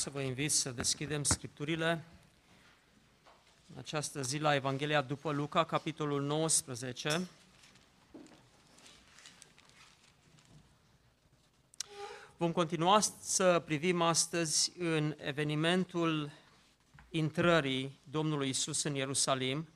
[0.00, 2.04] Să vă invit să deschidem Scripturile
[3.72, 7.28] în această zi la Evanghelia după Luca, capitolul 19.
[12.36, 16.30] Vom continua să privim astăzi în evenimentul
[17.10, 19.68] intrării Domnului Isus în Ierusalim,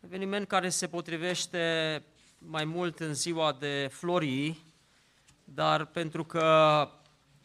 [0.00, 2.02] eveniment care se potrivește
[2.38, 4.74] mai mult în ziua de florii,
[5.44, 6.88] dar pentru că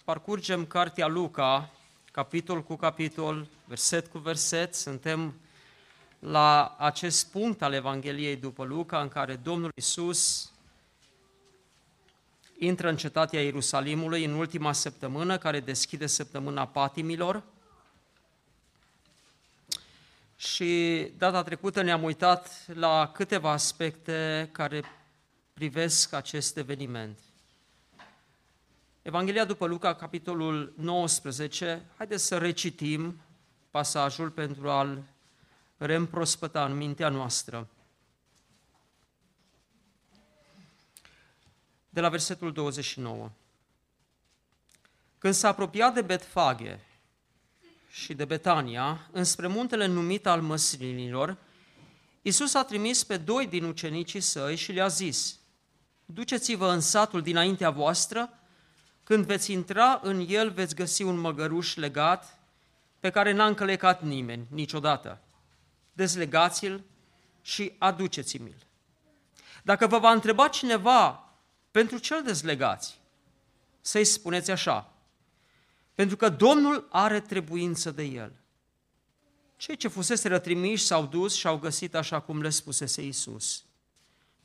[0.06, 1.72] parcurgem cartea Luca,
[2.12, 5.34] capitol cu capitol, verset cu verset, suntem
[6.20, 10.52] la acest punct al Evangheliei după Luca, în care Domnul Isus
[12.58, 17.44] intră în cetatea Ierusalimului în ultima săptămână, care deschide săptămâna patimilor.
[20.36, 24.84] Și data trecută ne-am uitat la câteva aspecte care
[25.54, 27.20] privesc acest eveniment.
[29.06, 33.22] Evanghelia după Luca, capitolul 19, haideți să recitim
[33.72, 35.04] pasajul pentru a-l
[35.78, 37.68] reîmprospăta în mintea noastră.
[41.90, 43.32] De la versetul 29.
[45.18, 46.80] Când s-a apropiat de Betfage
[47.90, 51.38] și de Betania, înspre muntele numit al măslinilor,
[52.22, 55.40] Iisus a trimis pe doi din ucenicii săi și le-a zis,
[56.06, 58.40] Duceți-vă în satul dinaintea voastră,
[59.06, 62.40] când veți intra în el veți găsi un măgăruș legat
[63.00, 65.22] pe care n-a încălecat nimeni niciodată.
[65.94, 66.84] Dezlegați-l
[67.42, 68.66] și aduceți-mi-l.
[69.64, 71.30] Dacă vă va întreba cineva
[71.72, 73.00] pentru ce îl dezlegați,
[73.82, 74.94] să-i spuneți așa,
[75.94, 78.32] pentru că Domnul are trebuință de el.
[79.58, 83.64] Cei ce fusese rătrimiși s-au dus și au găsit așa cum le spusese Iisus.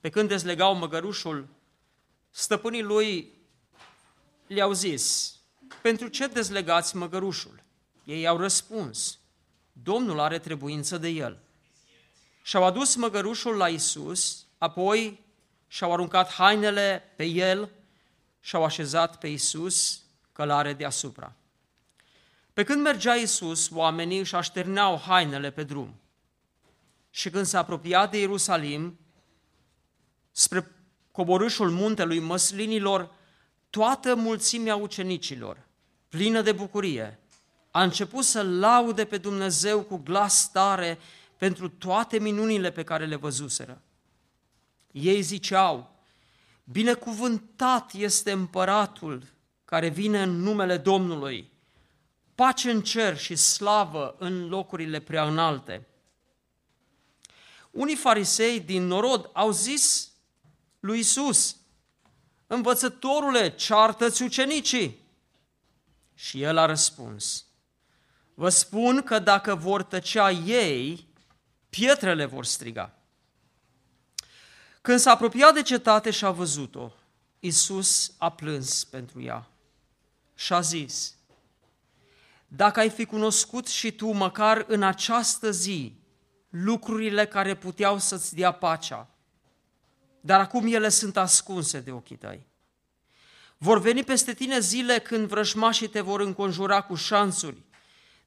[0.00, 1.48] Pe când dezlegau măgărușul,
[2.31, 3.38] stăpânii lui
[4.55, 5.34] le-au zis,
[5.83, 7.62] pentru ce dezlegați măgărușul?
[8.05, 9.19] Ei au răspuns,
[9.72, 11.38] Domnul are trebuință de el.
[12.43, 15.25] Și-au adus măgărușul la Isus, apoi
[15.69, 17.71] și-au aruncat hainele pe el
[18.41, 20.03] și-au așezat pe Isus
[20.33, 21.33] călare deasupra.
[22.53, 26.00] Pe când mergea Isus, oamenii își așterneau hainele pe drum.
[27.10, 28.99] Și când s-a apropiat de Ierusalim,
[30.31, 30.71] spre
[31.12, 33.19] coborâșul muntelui măslinilor,
[33.70, 35.66] toată mulțimea ucenicilor,
[36.08, 37.19] plină de bucurie,
[37.70, 40.98] a început să laude pe Dumnezeu cu glas tare
[41.36, 43.82] pentru toate minunile pe care le văzuseră.
[44.91, 45.91] Ei ziceau,
[46.64, 49.22] binecuvântat este împăratul
[49.64, 51.50] care vine în numele Domnului,
[52.34, 55.86] pace în cer și slavă în locurile prea înalte.
[57.70, 60.12] Unii farisei din norod au zis
[60.80, 61.59] lui Isus,
[62.53, 64.99] învățătorule, ceartă-ți ucenicii.
[66.15, 67.44] Și el a răspuns,
[68.34, 71.09] vă spun că dacă vor tăcea ei,
[71.69, 72.94] pietrele vor striga.
[74.81, 76.93] Când s-a apropiat de cetate și a văzut-o,
[77.41, 79.50] Iisus a plâns pentru ea
[80.34, 81.15] și a zis,
[82.49, 85.94] dacă ai fi cunoscut și tu măcar în această zi
[86.49, 89.09] lucrurile care puteau să-ți dea pacea,
[90.20, 92.47] dar acum ele sunt ascunse de ochii tăi.
[93.58, 97.56] Vor veni peste tine zile când vrăjmașii te vor înconjura cu șansuri,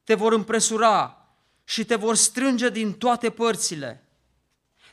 [0.04, 1.28] te vor împresura
[1.64, 4.08] și te vor strânge din toate părțile.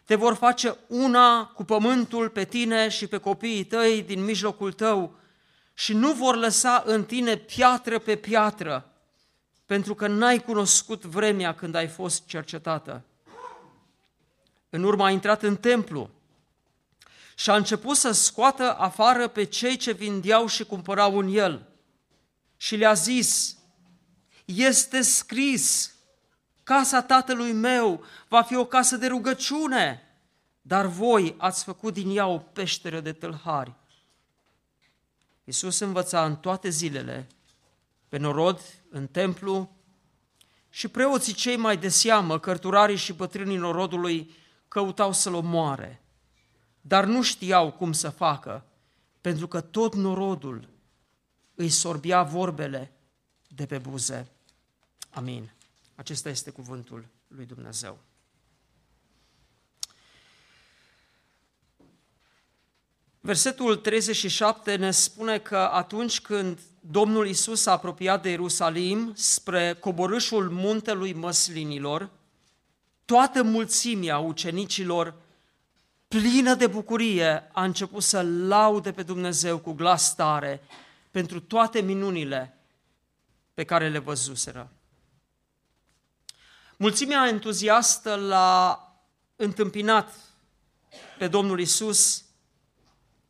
[0.05, 5.15] Te vor face una cu pământul pe tine și pe copiii tăi din mijlocul tău
[5.75, 8.93] și nu vor lăsa în tine piatră pe piatră,
[9.67, 13.05] pentru că n-ai cunoscut vremea când ai fost cercetată.
[14.71, 16.11] În urmă a intrat în templu
[17.41, 21.69] și a început să scoată afară pe cei ce vindeau și cumpărau în el.
[22.57, 23.57] Și le-a zis,
[24.45, 25.95] este scris,
[26.63, 30.03] casa tatălui meu va fi o casă de rugăciune,
[30.63, 33.75] dar voi ați făcut din ea o peșteră de tâlhari.
[35.45, 37.27] Iisus învăța în toate zilele,
[38.09, 38.61] pe norod,
[38.91, 39.77] în templu,
[40.71, 44.35] și preoții cei mai de seamă, cărturarii și bătrânii norodului,
[44.69, 46.01] căutau să-l omoare
[46.81, 48.65] dar nu știau cum să facă,
[49.21, 50.69] pentru că tot norodul
[51.55, 52.93] îi sorbia vorbele
[53.49, 54.29] de pe buze.
[55.11, 55.51] Amin.
[55.95, 57.99] Acesta este cuvântul lui Dumnezeu.
[63.21, 70.51] Versetul 37 ne spune că atunci când Domnul Isus s-a apropiat de Ierusalim spre coborâșul
[70.51, 72.11] muntelui măslinilor,
[73.05, 75.15] toată mulțimea ucenicilor,
[76.19, 80.63] plină de bucurie, a început să laude pe Dumnezeu cu glas tare
[81.11, 82.59] pentru toate minunile
[83.55, 84.73] pe care le văzuseră.
[86.77, 88.85] Mulțimea entuziastă l-a
[89.37, 90.15] întâmpinat
[91.19, 92.25] pe Domnul Isus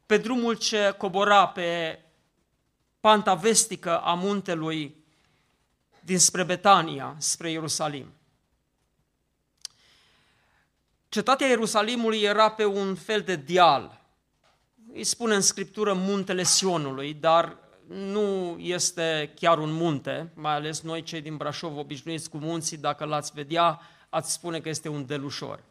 [0.06, 2.00] pe drumul ce cobora pe
[3.00, 5.04] panta vestică a muntelui
[6.00, 8.12] dinspre Betania, spre Ierusalim.
[11.10, 14.00] Cetatea Ierusalimului era pe un fel de deal.
[14.92, 17.56] Îi spune în scriptură muntele Sionului, dar
[17.88, 23.04] nu este chiar un munte, mai ales noi cei din Brașov obișnuiți cu munții, dacă
[23.04, 25.62] l-ați vedea, ați spune că este un delușor.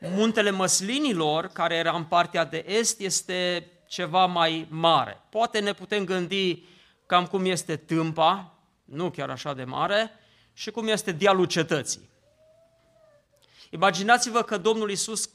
[0.00, 5.20] Muntele Măslinilor, care era în partea de est, este ceva mai mare.
[5.30, 6.64] Poate ne putem gândi
[7.06, 10.10] cam cum este Tâmpa, nu chiar așa de mare,
[10.52, 12.10] și cum este dealul cetății.
[13.74, 15.30] Imaginați-vă că Domnul Isus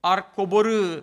[0.00, 1.02] ar coborâ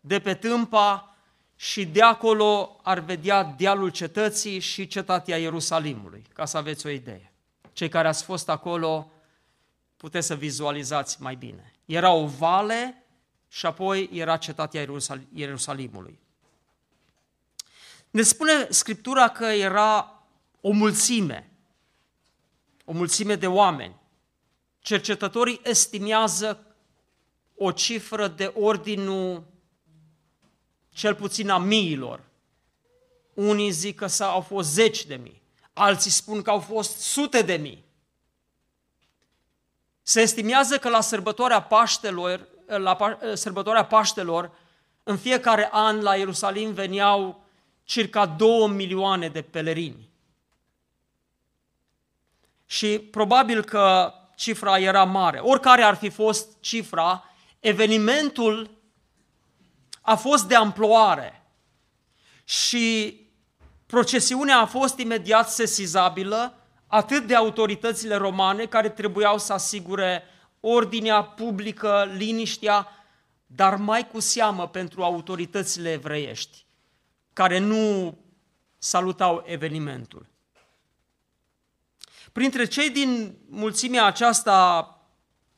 [0.00, 1.16] de pe Tâmpa
[1.56, 7.32] și de acolo ar vedea dealul cetății și cetatea Ierusalimului, ca să aveți o idee.
[7.72, 9.12] Cei care ați fost acolo
[9.96, 11.72] puteți să vizualizați mai bine.
[11.84, 13.04] Era o vale
[13.48, 14.86] și apoi era cetatea
[15.34, 16.18] Ierusalimului.
[18.10, 20.22] Ne spune Scriptura că era
[20.60, 21.50] o mulțime,
[22.84, 24.02] o mulțime de oameni.
[24.84, 26.66] Cercetătorii estimează
[27.56, 29.44] o cifră de ordinul
[30.88, 32.20] cel puțin a miilor.
[33.34, 35.42] Unii zic că au fost zeci de mii,
[35.72, 37.84] alții spun că au fost sute de mii.
[40.02, 44.52] Se estimează că la sărbătoarea Paștelor, la sărbătoarea Paștelor,
[45.02, 47.44] în fiecare an la Ierusalim veneau
[47.84, 50.10] circa 2 milioane de pelerini.
[52.66, 55.38] Și probabil că cifra era mare.
[55.38, 57.24] Oricare ar fi fost cifra,
[57.60, 58.70] evenimentul
[60.00, 61.42] a fost de amploare
[62.44, 63.16] și
[63.86, 66.54] procesiunea a fost imediat sesizabilă
[66.86, 70.22] atât de autoritățile romane care trebuiau să asigure
[70.60, 72.88] ordinea publică, liniștea,
[73.46, 76.66] dar mai cu seamă pentru autoritățile evreiești,
[77.32, 78.18] care nu
[78.78, 80.26] salutau evenimentul.
[82.34, 84.88] Printre cei din mulțimea aceasta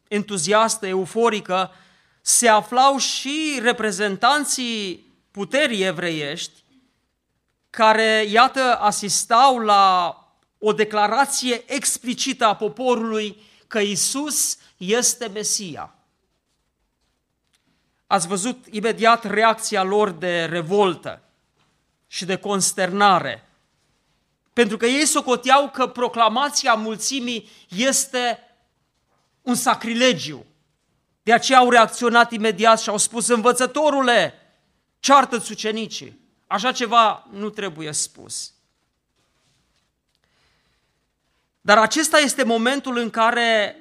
[0.08, 1.70] entuziastă, euforică,
[2.20, 6.64] se aflau și reprezentanții puterii evreiești,
[7.70, 10.14] care, iată, asistau la
[10.58, 15.94] o declarație explicită a poporului că Isus este Mesia.
[18.06, 21.22] Ați văzut imediat reacția lor de revoltă
[22.06, 23.45] și de consternare,
[24.56, 28.38] pentru că ei socoteau că proclamația mulțimii este
[29.42, 30.46] un sacrilegiu.
[31.22, 34.34] De aceea au reacționat imediat și au spus, învățătorule,
[34.98, 36.20] ceartă-ți ucenicii.
[36.46, 38.52] Așa ceva nu trebuie spus.
[41.60, 43.76] Dar acesta este momentul în care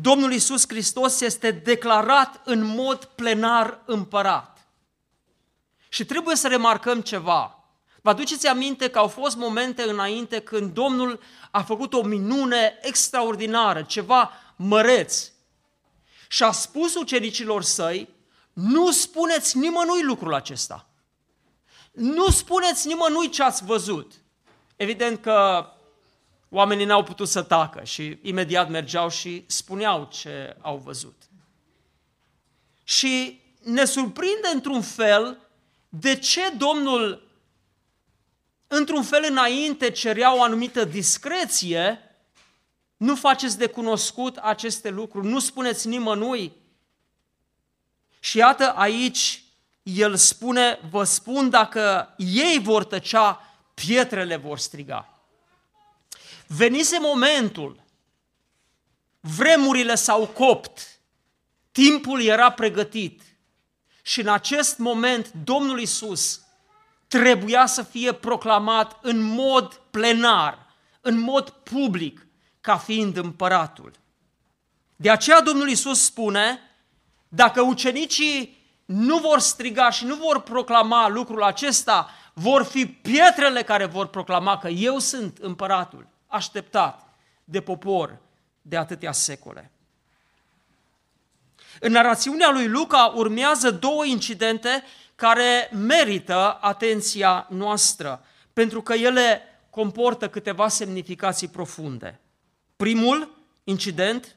[0.00, 4.66] Domnul Isus Hristos este declarat în mod plenar împărat.
[5.88, 7.55] Și trebuie să remarcăm ceva.
[8.06, 11.20] Vă aduceți aminte că au fost momente înainte când Domnul
[11.50, 15.30] a făcut o minune extraordinară, ceva măreț.
[16.28, 18.08] Și a spus ucenicilor săi,
[18.52, 20.88] nu spuneți nimănui lucrul acesta.
[21.92, 24.12] Nu spuneți nimănui ce ați văzut.
[24.76, 25.66] Evident că
[26.48, 31.22] oamenii n-au putut să tacă și imediat mergeau și spuneau ce au văzut.
[32.84, 35.38] Și ne surprinde într-un fel
[35.88, 37.25] de ce Domnul,
[38.66, 42.00] într-un fel înainte, cerea o anumită discreție,
[42.96, 46.52] nu faceți de cunoscut aceste lucruri, nu spuneți nimănui.
[48.20, 49.44] Și iată aici,
[49.82, 55.08] el spune, vă spun, dacă ei vor tăcea, pietrele vor striga.
[56.46, 57.80] Venise momentul,
[59.20, 61.00] vremurile s-au copt,
[61.72, 63.22] timpul era pregătit
[64.02, 66.40] și în acest moment Domnul Isus
[67.08, 70.66] trebuia să fie proclamat în mod plenar,
[71.00, 72.26] în mod public,
[72.60, 73.92] ca fiind împăratul.
[74.96, 76.60] De aceea Domnul Isus spune,
[77.28, 83.84] dacă ucenicii nu vor striga și nu vor proclama lucrul acesta, vor fi pietrele care
[83.84, 87.08] vor proclama că eu sunt împăratul așteptat
[87.44, 88.18] de popor
[88.62, 89.70] de atâtea secole.
[91.80, 94.84] În narațiunea lui Luca urmează două incidente
[95.16, 102.20] care merită atenția noastră, pentru că ele comportă câteva semnificații profunde.
[102.76, 104.36] Primul incident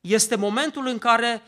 [0.00, 1.42] este momentul în care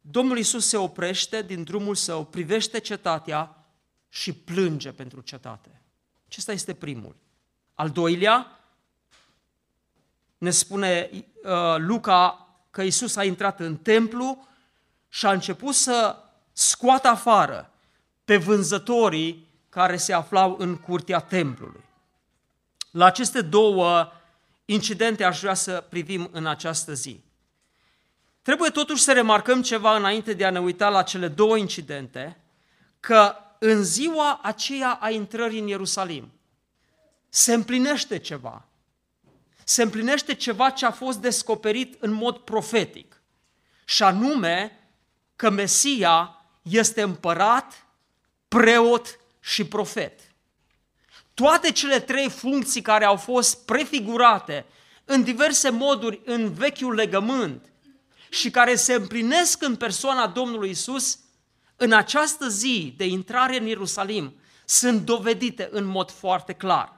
[0.00, 3.66] Domnul Isus se oprește din drumul său, privește cetatea
[4.08, 5.82] și plânge pentru cetate.
[6.26, 7.16] Acesta este primul.
[7.74, 8.60] Al doilea,
[10.38, 11.22] ne spune uh,
[11.76, 14.48] Luca că Isus a intrat în templu
[15.08, 16.16] și a început să
[16.52, 17.70] scoată afară
[18.26, 21.84] pe vânzătorii care se aflau în curtea templului.
[22.90, 24.12] La aceste două
[24.64, 27.24] incidente aș vrea să privim în această zi.
[28.42, 32.40] Trebuie totuși să remarcăm ceva înainte de a ne uita la cele două incidente,
[33.00, 36.32] că în ziua aceea a intrării în Ierusalim
[37.28, 38.64] se împlinește ceva.
[39.64, 43.20] Se împlinește ceva ce a fost descoperit în mod profetic.
[43.84, 44.88] Și anume
[45.36, 47.85] că Mesia este împărat,
[48.48, 50.20] preot și profet.
[51.34, 54.64] Toate cele trei funcții care au fost prefigurate
[55.04, 57.64] în diverse moduri în vechiul legământ
[58.28, 61.18] și care se împlinesc în persoana Domnului Isus,
[61.76, 64.34] în această zi de intrare în Ierusalim,
[64.64, 66.96] sunt dovedite în mod foarte clar.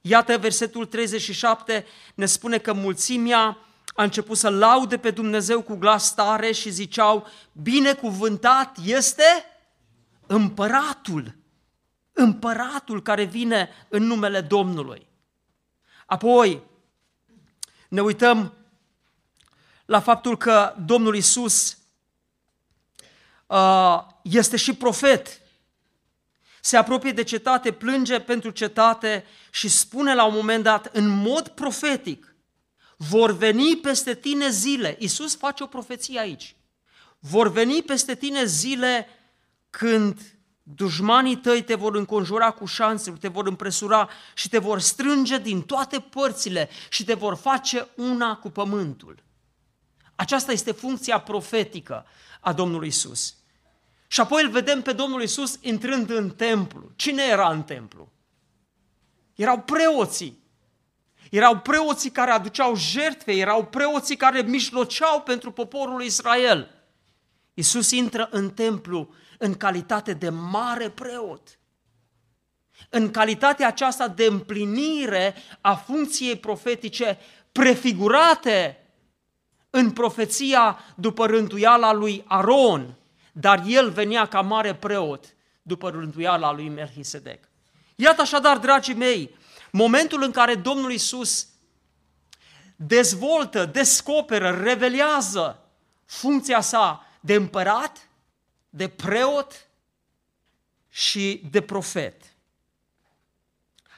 [0.00, 3.58] Iată, versetul 37 ne spune că mulțimea
[3.94, 9.24] a început să laude pe Dumnezeu cu glas tare și ziceau, binecuvântat este
[10.28, 11.34] împăratul,
[12.12, 15.06] împăratul care vine în numele Domnului.
[16.06, 16.62] Apoi
[17.88, 18.52] ne uităm
[19.84, 21.78] la faptul că Domnul Isus
[23.46, 25.40] uh, este și profet.
[26.60, 31.48] Se apropie de cetate, plânge pentru cetate și spune la un moment dat, în mod
[31.48, 32.34] profetic,
[32.96, 34.96] vor veni peste tine zile.
[34.98, 36.56] Isus face o profeție aici.
[37.18, 39.08] Vor veni peste tine zile
[39.78, 40.20] când
[40.62, 45.62] dușmanii tăi te vor înconjura cu șanse, te vor împresura și te vor strânge din
[45.62, 49.22] toate părțile și te vor face una cu pământul.
[50.14, 52.06] Aceasta este funcția profetică
[52.40, 53.36] a Domnului Isus.
[54.06, 56.90] Și apoi îl vedem pe Domnul Isus intrând în templu.
[56.96, 58.12] Cine era în templu?
[59.34, 60.38] Erau preoții.
[61.30, 66.70] Erau preoții care aduceau jertfe, erau preoții care mijloceau pentru poporul Israel.
[67.54, 71.58] Isus intră în templu în calitate de mare preot.
[72.90, 77.18] În calitatea aceasta de împlinire a funcției profetice
[77.52, 78.82] prefigurate
[79.70, 82.94] în profeția după rântuiala lui Aron,
[83.32, 85.24] dar el venea ca mare preot
[85.62, 87.48] după rântuiala lui Melchisedec.
[87.94, 89.34] Iată așadar, dragii mei,
[89.70, 91.48] momentul în care Domnul Isus
[92.76, 95.62] dezvoltă, descoperă, revelează
[96.04, 98.07] funcția sa de împărat,
[98.68, 99.68] de preot
[100.88, 102.22] și de profet.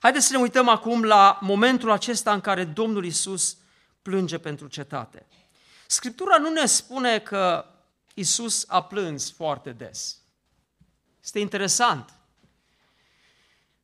[0.01, 3.57] Haideți să ne uităm acum la momentul acesta în care Domnul Isus
[4.03, 5.27] plânge pentru cetate.
[5.87, 7.65] Scriptura nu ne spune că
[8.15, 10.19] Isus a plâns foarte des.
[11.23, 12.15] Este interesant.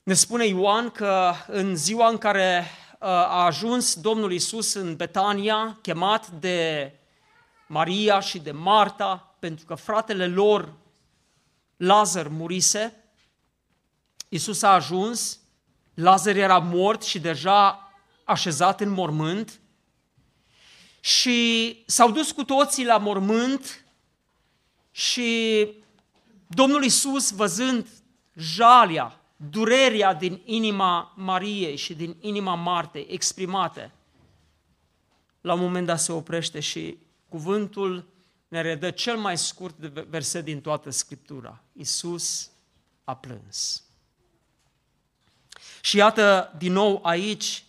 [0.03, 5.79] Ne spune Ioan că în ziua în care uh, a ajuns Domnul Isus în Betania,
[5.83, 6.93] chemat de
[7.67, 10.73] Maria și de Marta, pentru că fratele lor,
[11.77, 13.05] Lazar, murise,
[14.29, 15.41] Isus a ajuns,
[15.95, 17.91] Lazar era mort și deja
[18.25, 19.61] așezat în mormânt,
[21.07, 23.85] și s-au dus cu toții la mormânt
[24.91, 25.69] și
[26.47, 27.89] Domnul Isus, văzând
[28.37, 33.93] jalia, durerea din inima Mariei și din inima Martei exprimate,
[35.41, 38.05] la un moment dat se oprește și cuvântul
[38.49, 39.77] ne redă cel mai scurt
[40.09, 41.63] verset din toată Scriptura.
[41.73, 42.51] Isus
[43.05, 43.85] a plâns.
[45.81, 47.65] Și iată din nou aici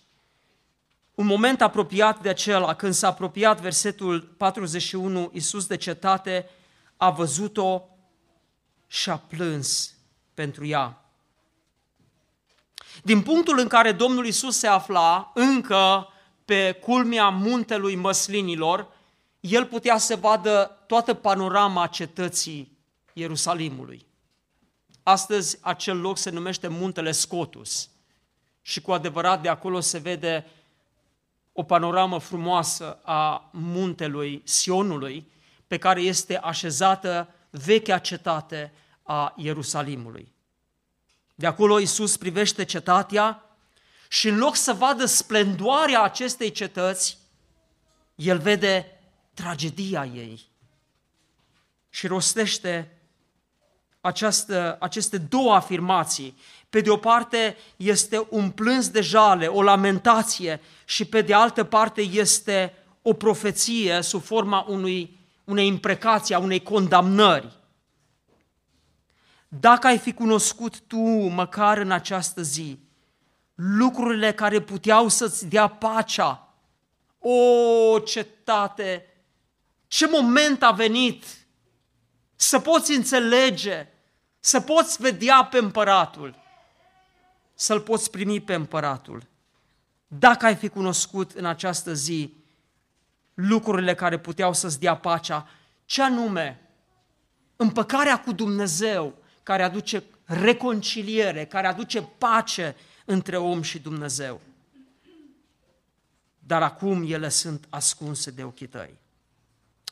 [1.13, 6.49] un moment apropiat de acela, când s-a apropiat versetul 41, Iisus de cetate,
[6.97, 7.83] a văzut-o
[8.87, 9.95] și a plâns
[10.33, 11.01] pentru ea.
[13.03, 16.07] Din punctul în care Domnul Iisus se afla încă
[16.45, 18.87] pe culmea muntelui măslinilor,
[19.39, 22.77] el putea să vadă toată panorama cetății
[23.13, 24.05] Ierusalimului.
[25.03, 27.89] Astăzi acel loc se numește Muntele Scotus
[28.61, 30.45] și cu adevărat de acolo se vede
[31.53, 35.31] o panoramă frumoasă a muntelui Sionului,
[35.67, 40.33] pe care este așezată vechea cetate a Ierusalimului.
[41.35, 43.57] De acolo Iisus privește cetatea
[44.09, 47.17] și în loc să vadă splendoarea acestei cetăți,
[48.15, 48.96] El vede
[49.37, 50.45] tragedia ei
[51.89, 52.91] și rostește
[54.01, 56.37] această, aceste două afirmații.
[56.69, 61.63] Pe de o parte este un plâns de jale, o lamentație și pe de altă
[61.63, 67.57] parte este o profeție sub forma unui, unei imprecații, a unei condamnări.
[69.47, 72.79] Dacă ai fi cunoscut tu, măcar în această zi,
[73.55, 76.53] lucrurile care puteau să-ți dea pacea,
[77.19, 79.05] o cetate,
[79.87, 81.25] ce moment a venit
[82.35, 83.87] să poți înțelege,
[84.39, 86.35] să poți vedea pe împăratul,
[87.53, 89.23] să-l poți primi pe împăratul.
[90.07, 92.33] Dacă ai fi cunoscut în această zi
[93.33, 95.49] lucrurile care puteau să-ți dea pacea,
[95.85, 96.61] ce anume?
[97.55, 102.75] Împăcarea cu Dumnezeu, care aduce reconciliere, care aduce pace
[103.05, 104.41] între om și Dumnezeu.
[106.39, 108.97] Dar acum ele sunt ascunse de ochii tăi.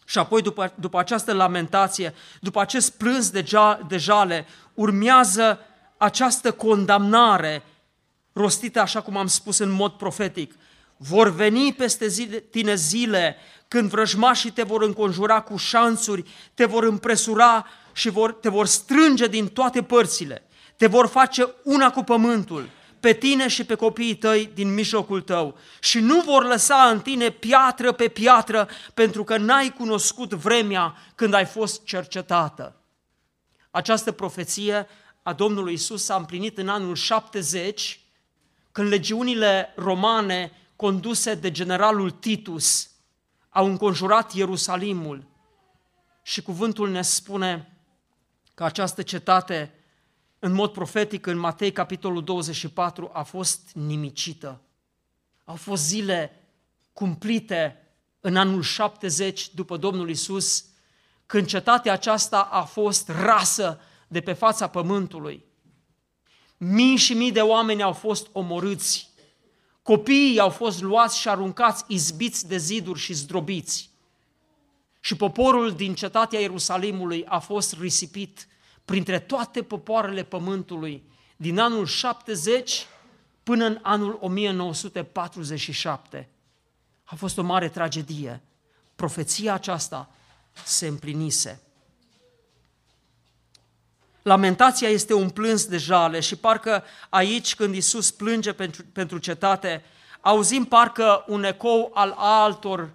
[0.05, 5.59] Și apoi, după, după această lamentație, după acest plâns de, ja, de jale, urmează
[5.97, 7.63] această condamnare
[8.33, 10.55] rostită, așa cum am spus, în mod profetic.
[10.97, 13.35] Vor veni peste zile, tine zile
[13.67, 19.27] când vrăjmașii te vor înconjura cu șanțuri, te vor împresura și vor, te vor strânge
[19.27, 20.47] din toate părțile,
[20.77, 22.69] te vor face una cu pământul,
[23.05, 27.29] pe tine și pe copiii tăi din mijlocul tău și nu vor lăsa în tine
[27.29, 32.75] piatră pe piatră pentru că n-ai cunoscut vremea când ai fost cercetată.
[33.71, 34.87] Această profeție
[35.23, 37.99] a Domnului Isus s-a împlinit în anul 70,
[38.71, 42.89] când legiunile romane conduse de generalul Titus
[43.49, 45.27] au înconjurat Ierusalimul
[46.21, 47.79] și cuvântul ne spune
[48.53, 49.73] că această cetate
[50.45, 54.61] în mod profetic în Matei, capitolul 24, a fost nimicită.
[55.43, 56.43] Au fost zile
[56.93, 57.87] cumplite
[58.19, 60.65] în anul 70 după Domnul Isus,
[61.25, 65.45] când cetatea aceasta a fost rasă de pe fața pământului.
[66.57, 69.09] Mii și mii de oameni au fost omorâți.
[69.81, 73.89] Copiii au fost luați și aruncați izbiți de ziduri și zdrobiți.
[74.99, 78.47] Și poporul din cetatea Ierusalimului a fost risipit
[78.85, 81.03] printre toate popoarele pământului
[81.35, 82.85] din anul 70
[83.43, 86.29] până în anul 1947.
[87.03, 88.41] A fost o mare tragedie.
[88.95, 90.09] Profeția aceasta
[90.63, 91.59] se împlinise.
[94.21, 99.83] Lamentația este un plâns de jale și parcă aici când Isus plânge pentru, pentru cetate,
[100.21, 102.93] auzim parcă un ecou al altor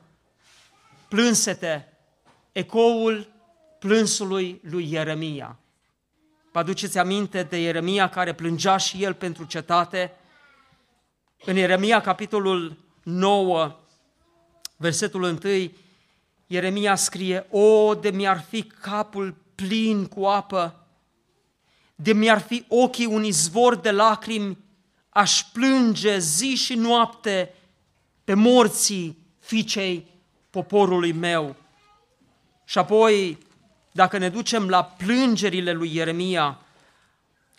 [1.08, 1.98] plânsete,
[2.52, 3.32] ecoul
[3.78, 5.59] plânsului lui Ieremia.
[6.52, 10.12] Vă aduceți aminte de Ieremia care plângea și el pentru cetate?
[11.44, 13.76] În Ieremia, capitolul 9,
[14.76, 15.70] versetul 1,
[16.46, 20.86] Ieremia scrie, O, de mi-ar fi capul plin cu apă,
[21.94, 24.58] de mi-ar fi ochii un izvor de lacrimi,
[25.08, 27.54] aș plânge zi și noapte
[28.24, 30.06] pe morții fiicei
[30.50, 31.56] poporului meu.
[32.64, 33.38] Și apoi
[33.92, 36.58] dacă ne ducem la plângerile lui Ieremia,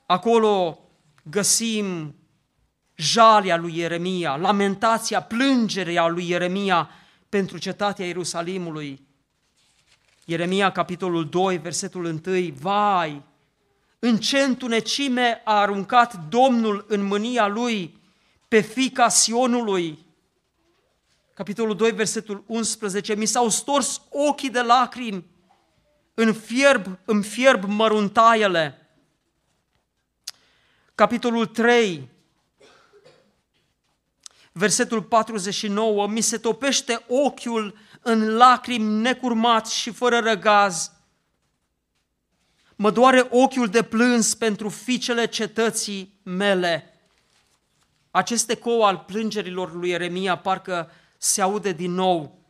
[0.05, 0.79] acolo
[1.23, 2.15] găsim
[2.95, 6.89] jalia lui Ieremia, lamentația, plângerea lui Ieremia
[7.29, 9.07] pentru cetatea Ierusalimului.
[10.25, 13.23] Ieremia, capitolul 2, versetul 1, Vai,
[13.99, 17.99] în ce întunecime a aruncat Domnul în mânia lui
[18.47, 20.05] pe fica Sionului.
[21.33, 25.25] Capitolul 2, versetul 11, mi s-au stors ochii de lacrimi
[26.21, 28.87] în fierb, în fierb măruntaiele.
[30.95, 32.09] Capitolul 3,
[34.51, 40.91] versetul 49, mi se topește ochiul în lacrimi necurmat și fără răgaz.
[42.75, 46.99] Mă doare ochiul de plâns pentru fiicele cetății mele.
[48.11, 52.40] Acest ecou al plângerilor lui Ieremia parcă se aude din nou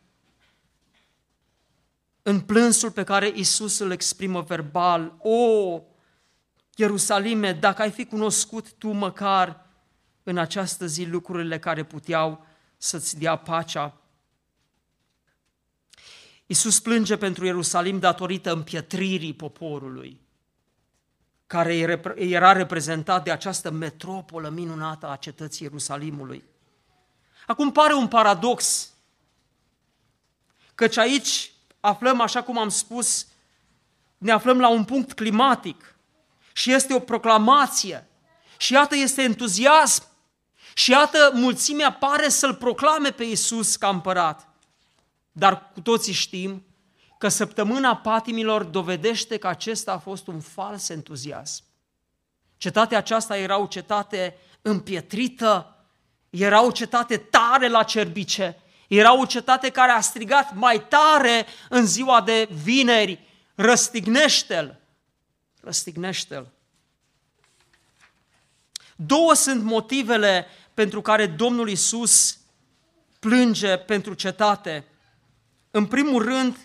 [2.22, 5.16] în plânsul pe care Isus îl exprimă verbal.
[5.18, 5.80] O,
[6.76, 9.66] Ierusalime, dacă ai fi cunoscut tu măcar
[10.22, 13.96] în această zi lucrurile care puteau să-ți dea pacea.
[16.46, 20.20] Isus plânge pentru Ierusalim datorită împietririi poporului,
[21.46, 21.74] care
[22.16, 26.44] era reprezentat de această metropolă minunată a cetății Ierusalimului.
[27.46, 28.90] Acum pare un paradox,
[30.74, 31.51] căci aici
[31.82, 33.26] aflăm, așa cum am spus,
[34.18, 35.96] ne aflăm la un punct climatic
[36.52, 38.08] și este o proclamație
[38.56, 40.04] și iată este entuziasm
[40.74, 44.48] și iată mulțimea pare să-L proclame pe Iisus ca împărat.
[45.32, 46.64] dar cu toții știm
[47.18, 51.64] că săptămâna patimilor dovedește că acesta a fost un fals entuziasm.
[52.56, 55.76] Cetatea aceasta era o cetate împietrită,
[56.30, 58.61] era o cetate tare la cerbice,
[58.98, 64.80] era o cetate care a strigat mai tare în ziua de vineri, răstignește-l,
[65.60, 66.46] răstignește-l.
[68.96, 72.38] Două sunt motivele pentru care Domnul Isus
[73.18, 74.84] plânge pentru cetate.
[75.70, 76.56] În primul rând,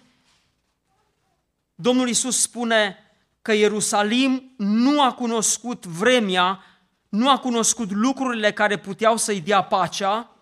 [1.75, 2.97] Domnul Isus spune
[3.41, 6.63] că Ierusalim nu a cunoscut vremea,
[7.09, 10.36] nu a cunoscut lucrurile care puteau să-i dea pacea.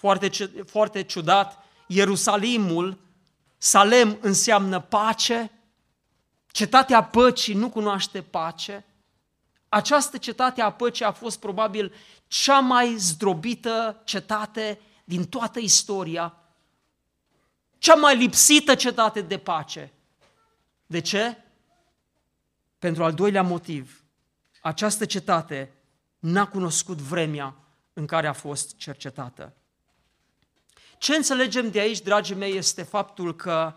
[0.00, 0.30] Foarte,
[0.66, 2.98] foarte ciudat, Ierusalimul,
[3.58, 5.50] Salem înseamnă pace,
[6.46, 8.84] cetatea păcii nu cunoaște pace.
[9.68, 11.94] Această cetate a păcii a fost probabil
[12.26, 16.36] cea mai zdrobită cetate din toată istoria,
[17.78, 19.92] cea mai lipsită cetate de pace.
[20.86, 21.36] De ce?
[22.78, 24.04] Pentru al doilea motiv,
[24.60, 25.72] această cetate
[26.18, 27.54] n-a cunoscut vremea
[27.92, 29.54] în care a fost cercetată.
[31.00, 33.74] Ce înțelegem de aici, dragii mei, este faptul că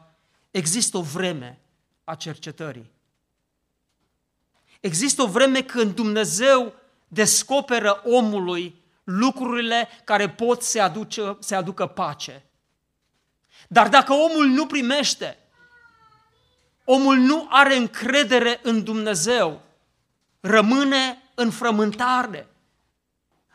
[0.51, 1.59] există o vreme
[2.03, 2.91] a cercetării.
[4.79, 6.73] Există o vreme când Dumnezeu
[7.07, 12.43] descoperă omului lucrurile care pot să aducă, să aducă pace.
[13.67, 15.37] Dar dacă omul nu primește,
[16.83, 19.61] omul nu are încredere în Dumnezeu,
[20.39, 22.47] rămâne în frământare,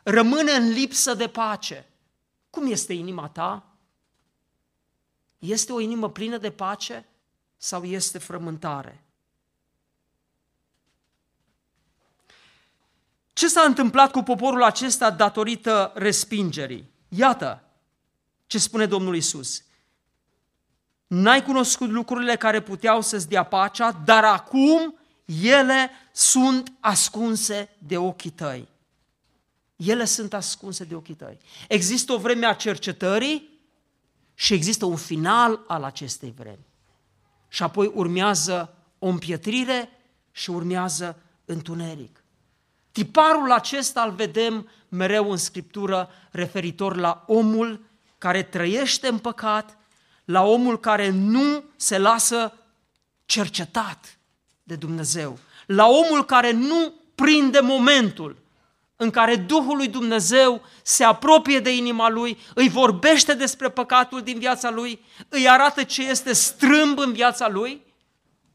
[0.03, 1.88] rămâne în lipsă de pace.
[2.59, 3.67] Cum este inima ta?
[5.39, 7.07] Este o inimă plină de pace
[7.57, 9.05] sau este frământare?
[13.33, 16.91] Ce s-a întâmplat cu poporul acesta datorită respingerii?
[17.09, 17.63] Iată
[18.47, 19.65] ce spune Domnul Isus.
[21.07, 24.99] N-ai cunoscut lucrurile care puteau să-ți dea pacea, dar acum
[25.43, 28.69] ele sunt ascunse de ochii tăi.
[29.79, 31.39] Ele sunt ascunse de ochii tăi.
[31.69, 33.61] Există o vreme a cercetării
[34.35, 36.67] și există un final al acestei vremi.
[37.49, 39.91] Și apoi urmează o împietrire
[40.33, 42.25] și urmează întuneric.
[42.93, 47.85] Tiparul acesta îl vedem mereu în Scriptură referitor la omul
[48.19, 49.79] care trăiește în păcat,
[50.25, 52.53] la omul care nu se lasă
[53.27, 54.19] cercetat
[54.63, 58.47] de Dumnezeu, la omul care nu prinde momentul
[59.01, 64.39] în care Duhul lui Dumnezeu se apropie de inima lui, îi vorbește despre păcatul din
[64.39, 67.83] viața lui, îi arată ce este strâmb în viața lui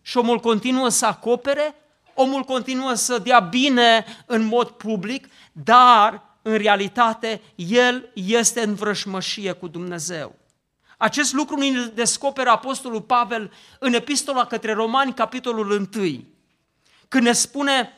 [0.01, 1.75] și omul continuă să acopere
[2.13, 9.51] omul continuă să dea bine în mod public, dar în realitate el este în vrășmășie
[9.51, 10.35] cu Dumnezeu.
[10.97, 16.23] Acest lucru ne descoperă Apostolul Pavel în epistola către Romani, capitolul 1,
[17.07, 17.89] când ne spune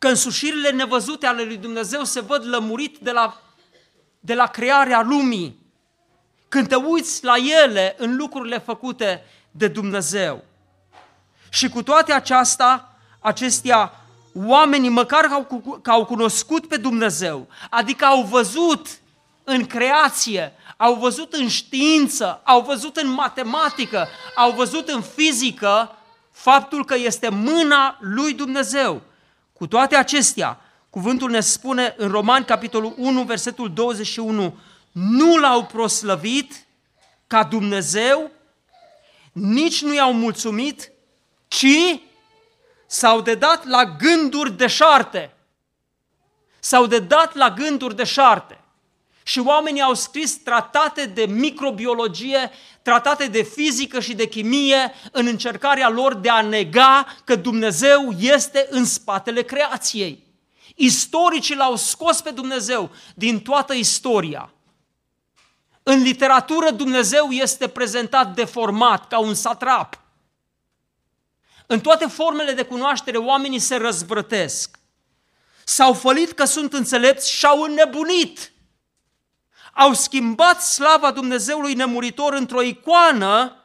[0.00, 3.40] că însușirile nevăzute ale lui Dumnezeu se văd lămurit de la,
[4.20, 5.58] de la crearea lumii,
[6.48, 7.34] când te uiți la
[7.64, 10.44] ele în lucrurile făcute de Dumnezeu.
[11.48, 18.04] Și cu toate aceasta, acestea oamenii, măcar că au, că au cunoscut pe Dumnezeu, adică
[18.04, 18.86] au văzut
[19.44, 25.96] în creație, au văzut în știință, au văzut în matematică, au văzut în fizică
[26.30, 29.02] faptul că este mâna lui Dumnezeu.
[29.60, 34.58] Cu toate acestea, cuvântul ne spune în Romani, capitolul 1, versetul 21,
[34.92, 36.66] nu l-au proslăvit
[37.26, 38.30] ca Dumnezeu,
[39.32, 40.92] nici nu i-au mulțumit,
[41.48, 42.00] ci
[42.86, 45.34] s-au de dat la gânduri deșarte.
[46.60, 48.59] S-au de dat la gânduri deșarte.
[49.30, 52.50] Și oamenii au scris tratate de microbiologie,
[52.82, 58.66] tratate de fizică și de chimie în încercarea lor de a nega că Dumnezeu este
[58.70, 60.26] în spatele creației.
[60.74, 64.52] Istoricii l-au scos pe Dumnezeu din toată istoria.
[65.82, 70.00] În literatură Dumnezeu este prezentat deformat ca un satrap.
[71.66, 74.78] În toate formele de cunoaștere oamenii se răzvrătesc.
[75.64, 78.52] S-au fălit că sunt înțelepți și au înnebunit.
[79.80, 83.56] Au schimbat slava Dumnezeului nemuritor într-o icoană,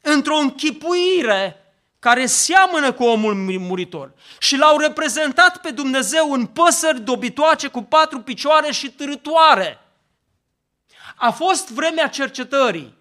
[0.00, 7.68] într-o închipuire care seamănă cu omul muritor și l-au reprezentat pe Dumnezeu în păsări dobitoace
[7.68, 9.80] cu patru picioare și târătoare.
[11.16, 12.94] A fost vremea cercetării.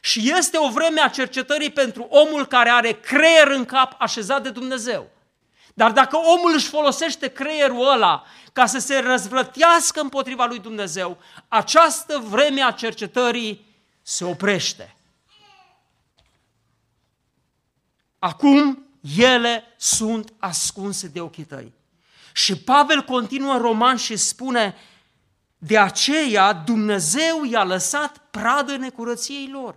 [0.00, 4.50] Și este o vreme a cercetării pentru omul care are creier în cap așezat de
[4.50, 5.10] Dumnezeu.
[5.74, 12.18] Dar dacă omul își folosește creierul ăla ca să se răzvrătească împotriva lui Dumnezeu, această
[12.18, 13.66] vreme a cercetării
[14.02, 14.96] se oprește.
[18.18, 18.84] Acum
[19.16, 21.72] ele sunt ascunse de ochii tăi.
[22.32, 24.76] Și Pavel continuă în roman și spune,
[25.58, 29.76] de aceea Dumnezeu i-a lăsat pradă necurăției lor.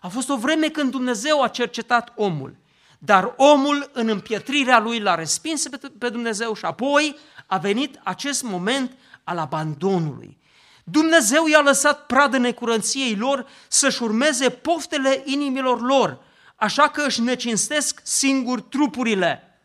[0.00, 2.56] A fost o vreme când Dumnezeu a cercetat omul,
[3.04, 8.96] dar omul în împietrirea lui l-a respins pe Dumnezeu și apoi a venit acest moment
[9.24, 10.38] al abandonului.
[10.84, 16.18] Dumnezeu i-a lăsat pradă necurăției lor să-și urmeze poftele inimilor lor,
[16.56, 19.58] așa că își necinstesc singur trupurile.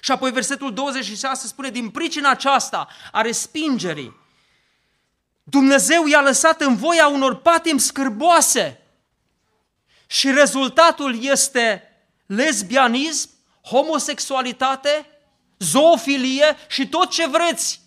[0.00, 4.18] Și apoi versetul 26 spune, din pricina aceasta a respingerii,
[5.42, 8.80] Dumnezeu i-a lăsat în voia unor patim scârboase
[10.06, 11.89] și rezultatul este
[12.30, 13.30] lesbianism,
[13.62, 15.06] homosexualitate,
[15.58, 17.80] zoofilie și tot ce vreți.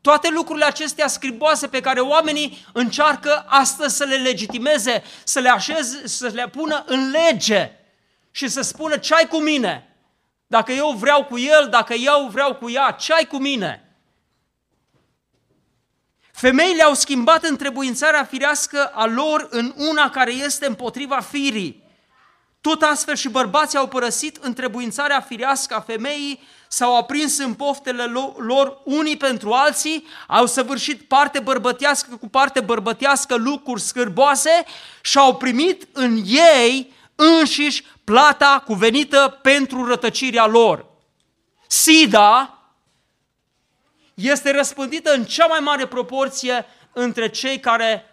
[0.00, 6.06] Toate lucrurile acestea scriboase pe care oamenii încearcă astăzi să le legitimeze, să le așeze,
[6.06, 7.70] să le pună în lege
[8.30, 9.96] și să spună ce ai cu mine.
[10.46, 13.84] Dacă eu vreau cu el, dacă eu vreau cu ea, ce ai cu mine?
[16.32, 21.79] Femeile au schimbat întrebuințarea firească a lor în una care este împotriva firii.
[22.60, 28.04] Tot astfel și bărbații au părăsit întrebuințarea firească a femeii, s-au aprins în poftele
[28.36, 34.64] lor unii pentru alții, au săvârșit parte bărbătească cu parte bărbătească lucruri scârboase
[35.02, 40.86] și au primit în ei înșiși plata cuvenită pentru rătăcirea lor.
[41.66, 42.58] Sida
[44.14, 48.04] este răspândită în cea mai mare proporție între cei care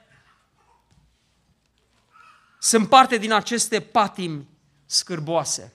[2.59, 4.47] sunt parte din aceste patimi
[4.85, 5.73] scârboase.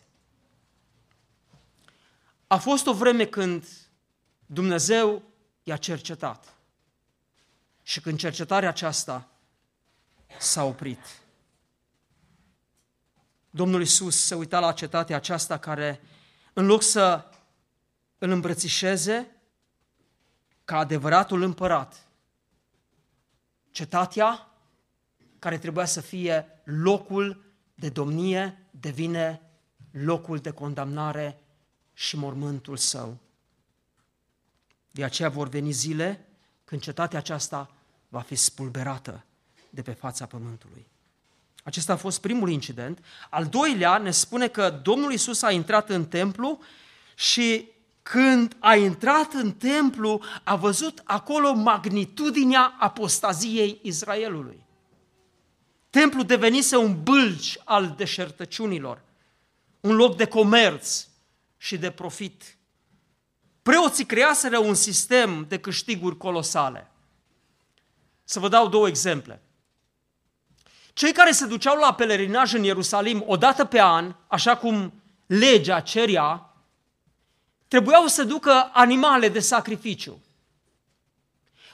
[2.47, 3.67] A fost o vreme când
[4.47, 5.23] Dumnezeu
[5.63, 6.55] i-a cercetat.
[7.83, 9.29] Și când cercetarea aceasta
[10.39, 11.21] s-a oprit.
[13.51, 16.01] Domnul Isus se uita la cetatea aceasta care,
[16.53, 17.25] în loc să
[18.19, 19.37] îl îmbrățișeze
[20.65, 22.07] ca adevăratul împărat,
[23.71, 24.52] cetatea
[25.43, 29.41] care trebuia să fie locul de domnie, devine
[29.91, 31.41] locul de condamnare
[31.93, 33.19] și mormântul său.
[34.91, 36.27] De aceea vor veni zile
[36.65, 37.71] când cetatea aceasta
[38.09, 39.25] va fi spulberată
[39.71, 40.87] de pe fața pământului.
[41.63, 43.05] Acesta a fost primul incident.
[43.31, 46.59] Al doilea ne spune că Domnul Isus a intrat în templu
[47.15, 47.69] și
[48.03, 54.63] când a intrat în templu, a văzut acolo magnitudinea apostaziei Israelului.
[55.93, 59.03] Templul devenise un bâlci al deșertăciunilor,
[59.81, 61.07] un loc de comerț
[61.57, 62.57] și de profit.
[63.63, 66.91] Preoții creaseră un sistem de câștiguri colosale.
[68.25, 69.43] Să vă dau două exemple.
[70.93, 74.93] Cei care se duceau la pelerinaj în Ierusalim o dată pe an, așa cum
[75.27, 76.55] legea ceria,
[77.69, 80.23] trebuiau să ducă animale de sacrificiu.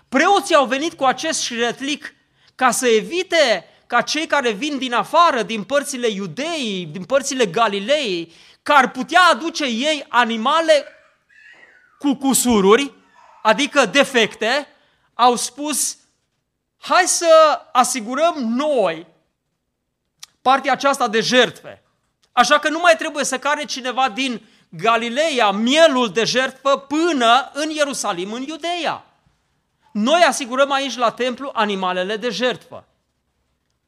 [0.08, 2.14] Preoții au venit cu acest șiretlic
[2.54, 8.32] ca să evite ca cei care vin din afară, din părțile Iudeii, din părțile Galilei,
[8.62, 10.84] că ar putea aduce ei animale
[11.98, 12.92] cu cusururi,
[13.42, 14.66] adică defecte,
[15.14, 15.96] au spus,
[16.78, 19.06] hai să asigurăm noi
[20.42, 21.82] partea aceasta de jertfe.
[22.32, 27.70] Așa că nu mai trebuie să care cineva din Galileea mielul de jertfă până în
[27.70, 29.04] Ierusalim, în Iudeea.
[29.92, 32.84] Noi asigurăm aici la templu animalele de jertfă.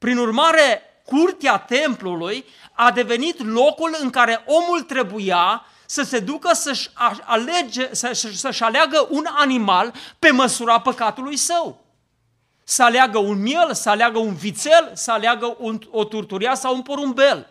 [0.00, 6.90] Prin urmare, curtea templului a devenit locul în care omul trebuia să se ducă să-și,
[7.24, 7.94] alege,
[8.34, 11.84] să-și aleagă un animal pe măsura păcatului său.
[12.64, 16.82] Să aleagă un miel, să aleagă un vițel, să aleagă un, o turturia sau un
[16.82, 17.46] porumbel.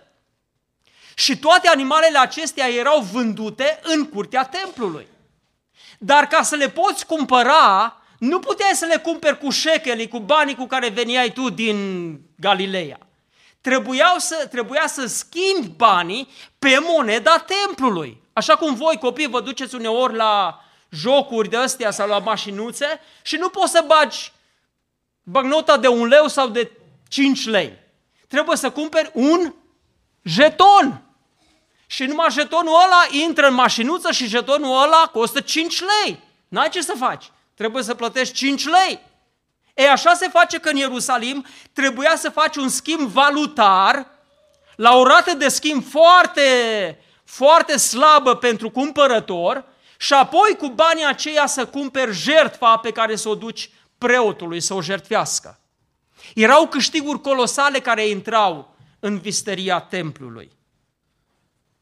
[1.15, 5.07] Și toate animalele acestea erau vândute în curtea templului.
[5.99, 10.55] Dar ca să le poți cumpăra, nu puteai să le cumperi cu șecheli, cu banii
[10.55, 12.99] cu care veniai tu din Galileea.
[13.61, 16.29] Trebuiau să, trebuia să schimbi banii
[16.59, 18.21] pe moneda templului.
[18.33, 23.35] Așa cum voi, copii, vă duceți uneori la jocuri de astea sau la mașinuțe și
[23.35, 24.31] nu poți să bagi
[25.23, 26.71] bagnota de un leu sau de
[27.07, 27.77] 5 lei.
[28.27, 29.53] Trebuie să cumperi un
[30.23, 31.01] jeton.
[31.87, 36.19] Și numai jetonul ăla intră în mașinuță și jetonul ăla costă 5 lei.
[36.47, 38.99] N-ai ce să faci trebuie să plătești 5 lei.
[39.73, 44.07] E așa se face că în Ierusalim trebuia să faci un schimb valutar
[44.75, 46.41] la o rată de schimb foarte,
[47.23, 49.65] foarte slabă pentru cumpărător
[49.97, 54.73] și apoi cu banii aceia să cumperi jertfa pe care să o duci preotului să
[54.73, 55.59] o jertfească.
[56.35, 60.51] Erau câștiguri colosale care intrau în visteria templului.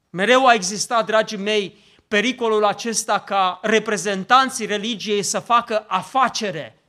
[0.10, 6.80] Mereu a existat, dragii mei, pericolul acesta ca reprezentanții religiei să facă afacere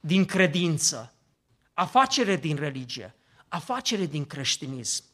[0.00, 1.14] din credință,
[1.74, 3.14] afacere din religie,
[3.48, 5.04] afacere din creștinism.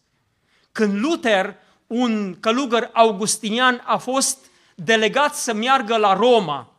[0.73, 4.39] Când Luther, un călugăr augustinian, a fost
[4.75, 6.73] delegat să meargă la Roma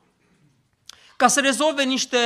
[1.16, 2.18] ca să rezolve niște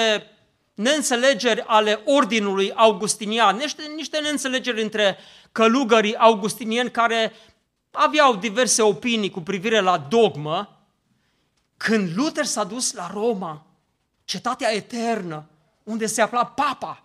[0.73, 5.17] neînțelegeri ale ordinului augustinian, niște, niște neînțelegeri între
[5.51, 7.33] călugării augustinieni care
[7.97, 10.79] aveau diverse opinii cu privire la dogmă,
[11.77, 13.65] când Luther s-a dus la Roma,
[14.23, 15.49] cetatea eternă,
[15.83, 17.03] unde se afla papa,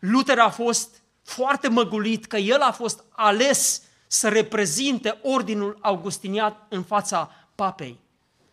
[0.00, 6.82] Luther a fost foarte măgulit că el a fost ales să reprezinte ordinul augustinian în
[6.82, 7.98] fața papei.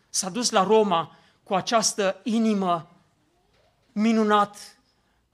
[0.10, 2.90] S-a dus la Roma cu această inimă
[3.92, 4.78] minunat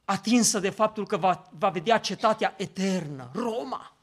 [0.06, 3.96] atinsă de faptul că va, va vedea cetatea eternă, Roma,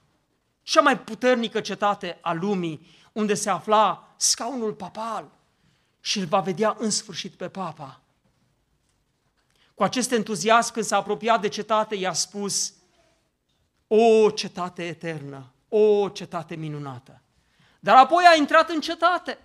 [0.68, 5.30] cea mai puternică cetate a lumii, unde se afla scaunul papal
[6.00, 8.00] și îl va vedea în sfârșit pe papa.
[9.74, 12.72] Cu acest entuziasm, când s-a apropiat de cetate, i-a spus,
[13.86, 17.20] o cetate eternă, o cetate minunată.
[17.80, 19.38] Dar apoi a intrat în cetate.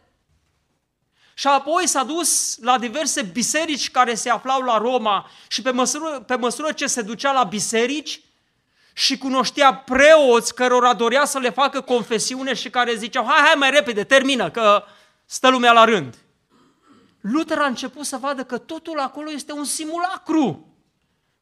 [1.33, 6.19] Și apoi s-a dus la diverse biserici care se aflau la Roma și pe măsură,
[6.19, 8.22] pe măsură ce se ducea la biserici
[8.93, 13.69] și cunoștea preoți cărora dorea să le facă confesiune și care ziceau, hai, hai mai
[13.69, 14.83] repede, termină, că
[15.25, 16.17] stă lumea la rând.
[17.21, 20.67] Luther a început să vadă că totul acolo este un simulacru,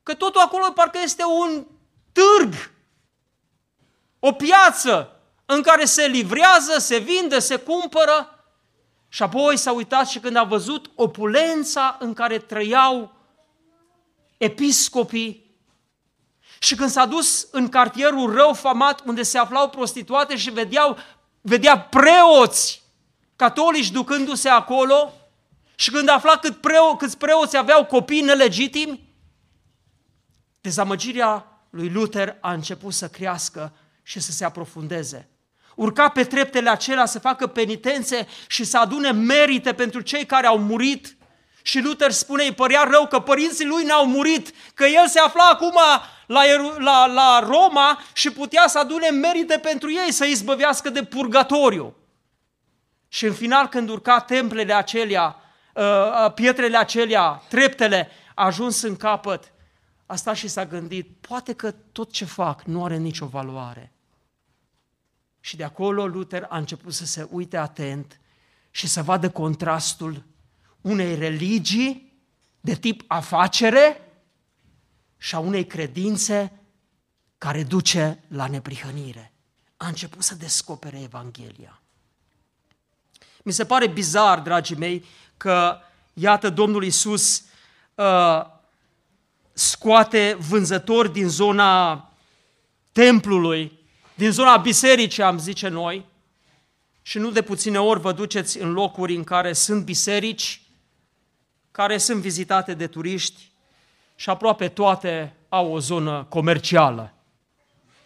[0.04, 1.66] că totul acolo parcă este un
[2.12, 2.54] târg,
[4.20, 8.46] o piață în care se livrează, se vinde, se cumpără
[9.08, 13.16] și apoi s-a uitat și când a văzut opulența în care trăiau
[14.38, 15.51] episcopii
[16.64, 20.98] și când s-a dus în cartierul rău famat unde se aflau prostituate și vedeau,
[21.42, 22.84] vedea preoți
[23.36, 25.14] catolici ducându-se acolo
[25.76, 29.10] și când afla cât preo, câți preoți aveau copii nelegitimi,
[30.62, 35.32] dezamăgirea lui Luther a început să crească și să se aprofundeze
[35.76, 40.60] urca pe treptele acelea să facă penitențe și să adune merite pentru cei care au
[40.60, 41.18] murit.
[41.62, 45.50] Și Luther spune, îi părea rău că părinții lui n-au murit, că el se afla
[45.50, 45.78] acum
[46.26, 46.42] la,
[46.78, 51.96] la, la Roma și putea să adune merite pentru ei, să izbăvească de purgatoriu.
[53.08, 55.36] Și în final, când urca templele acelea,
[55.74, 55.84] uh,
[56.26, 59.52] uh, pietrele acelea, treptele, a ajuns în capăt,
[60.06, 63.92] a stat și s-a gândit, poate că tot ce fac nu are nicio valoare.
[65.40, 68.20] Și de acolo Luther a început să se uite atent
[68.72, 70.24] și să vadă contrastul
[70.82, 72.14] unei religii
[72.62, 74.12] de tip afacere
[75.18, 76.52] și a unei credințe
[77.38, 79.34] care duce la neprihănire.
[79.78, 81.82] A început să descopere Evanghelia.
[83.44, 85.06] Mi se pare bizar, dragii mei,
[85.38, 85.78] că,
[86.14, 87.44] iată, Domnul Isus
[87.96, 88.46] uh,
[89.54, 92.06] scoate vânzători din zona
[92.92, 93.80] templului
[94.22, 96.06] din zona bisericii, am zice noi,
[97.02, 100.61] și nu de puține ori vă duceți în locuri în care sunt biserici,
[101.72, 103.52] care sunt vizitate de turiști
[104.16, 107.14] și aproape toate au o zonă comercială,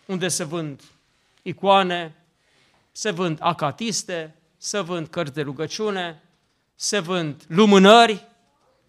[0.06, 0.82] unde se vând
[1.41, 2.15] icoane,
[2.91, 6.21] se vând acatiste, se vând cărți de rugăciune,
[6.75, 8.28] se vând lumânări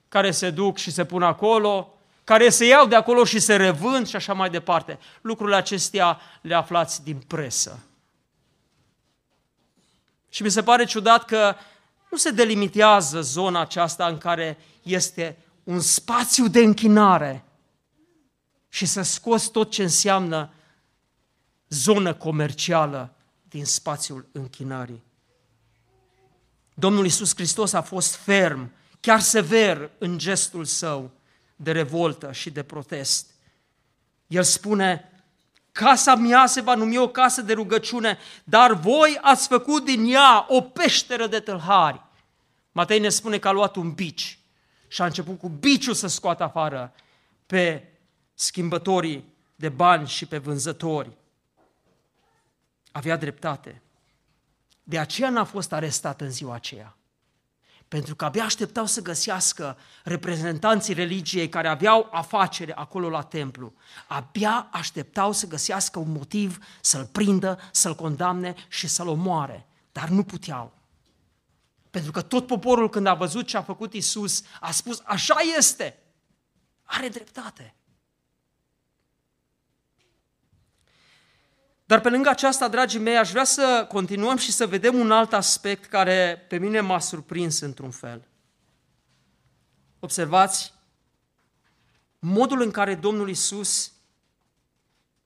[0.09, 4.07] care se duc și se pun acolo, care se iau de acolo și se revând
[4.07, 4.99] și așa mai departe.
[5.21, 7.81] Lucrurile acestea le aflați din presă.
[10.29, 11.55] Și mi se pare ciudat că
[12.17, 17.45] nu se delimitează zona aceasta în care este un spațiu de închinare
[18.69, 20.53] și să scoți tot ce înseamnă
[21.69, 25.03] zonă comercială din spațiul închinării.
[26.75, 31.11] Domnul Iisus Hristos a fost ferm, chiar sever în gestul său
[31.57, 33.31] de revoltă și de protest.
[34.27, 35.11] El spune,
[35.73, 40.47] casa mea se va numi o casă de rugăciune, dar voi ați făcut din ea
[40.49, 42.05] o peșteră de tâlhari.
[42.77, 44.39] Matei ne spune că a luat un bici
[44.89, 46.93] și a început cu biciul să scoată afară
[47.47, 47.89] pe
[48.35, 49.25] schimbătorii
[49.55, 51.17] de bani și pe vânzători.
[52.93, 53.83] Avea dreptate.
[54.83, 56.97] De aceea n-a fost arestat în ziua aceea.
[57.89, 63.75] Pentru că abia așteptau să găsească reprezentanții religiei care aveau afacere acolo la templu.
[64.07, 69.67] Abia așteptau să găsească un motiv să-l prindă, să-l condamne și să-l omoare.
[69.93, 70.76] Dar nu puteau.
[71.97, 75.99] Pentru că tot poporul când a văzut ce a făcut Isus, a spus, așa este,
[76.83, 77.75] are dreptate.
[81.85, 85.33] Dar pe lângă aceasta, dragii mei, aș vrea să continuăm și să vedem un alt
[85.33, 88.29] aspect care pe mine m-a surprins într-un fel.
[89.99, 90.73] Observați
[92.19, 93.93] modul în care Domnul Isus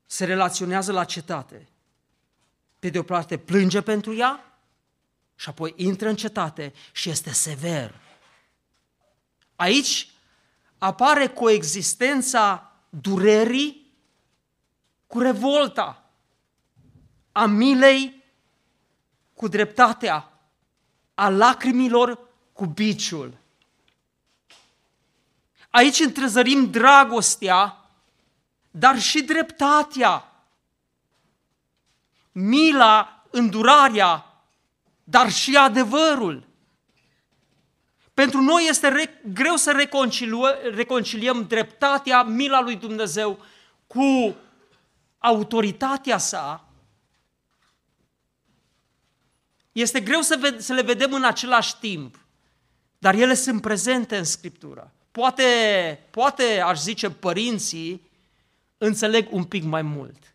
[0.06, 1.68] se relaționează la cetate.
[2.78, 4.49] Pe de o parte plânge pentru ea,
[5.41, 7.95] și apoi intră în cetate și este sever.
[9.57, 10.11] Aici
[10.78, 13.93] apare coexistența durerii
[15.07, 16.11] cu revolta,
[17.32, 18.24] a milei
[19.34, 20.32] cu dreptatea,
[21.14, 22.18] a lacrimilor
[22.53, 23.36] cu biciul.
[25.70, 27.91] Aici întrezărim dragostea,
[28.70, 30.45] dar și dreptatea,
[32.32, 34.29] mila, îndurarea,
[35.11, 36.48] dar și adevărul.
[38.14, 39.88] Pentru noi este re- greu să
[40.74, 43.38] reconciliem dreptatea, mila lui Dumnezeu
[43.86, 44.36] cu
[45.18, 46.68] autoritatea sa.
[49.72, 52.18] Este greu să, ve- să le vedem în același timp,
[52.98, 54.92] dar ele sunt prezente în Scriptură.
[55.11, 55.44] Poate,
[56.11, 58.11] poate, aș zice, părinții
[58.78, 60.34] înțeleg un pic mai mult.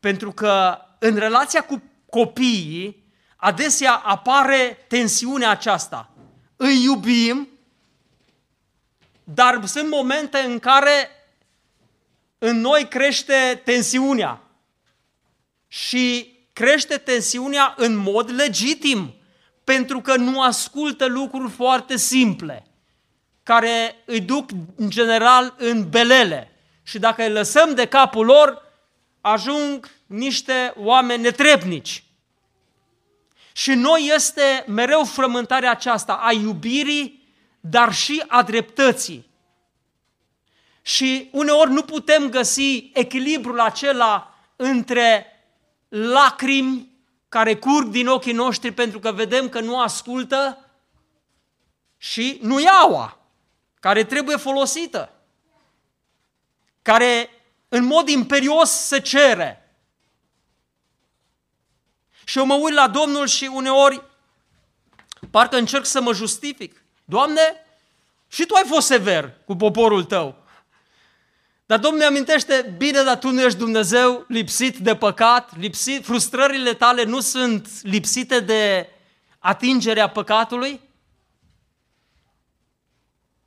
[0.00, 3.03] Pentru că în relația cu copiii,
[3.44, 6.10] adesea apare tensiunea aceasta.
[6.56, 7.48] Îi iubim,
[9.24, 11.08] dar sunt momente în care
[12.38, 14.40] în noi crește tensiunea.
[15.68, 19.14] Și crește tensiunea în mod legitim,
[19.64, 22.66] pentru că nu ascultă lucruri foarte simple
[23.42, 26.50] care îi duc în general în belele.
[26.82, 28.62] Și dacă îi lăsăm de capul lor,
[29.20, 32.03] ajung niște oameni netrebnici.
[33.56, 39.30] Și noi este mereu frământarea aceasta a iubirii, dar și a dreptății.
[40.82, 45.26] Și uneori nu putem găsi echilibrul acela între
[45.88, 46.90] lacrimi
[47.28, 50.70] care curg din ochii noștri pentru că vedem că nu ascultă
[51.96, 53.18] și nu iaua
[53.80, 55.12] care trebuie folosită,
[56.82, 57.30] care
[57.68, 59.63] în mod imperios se cere.
[62.24, 64.02] Și eu mă uit la Domnul și uneori
[65.30, 66.84] parcă încerc să mă justific.
[67.04, 67.40] Doamne,
[68.28, 70.44] și tu ai fost sever cu poporul tău.
[71.66, 76.74] Dar Domnul mi amintește, bine, dar tu nu ești Dumnezeu lipsit de păcat, lipsit, frustrările
[76.74, 78.88] tale nu sunt lipsite de
[79.38, 80.80] atingerea păcatului?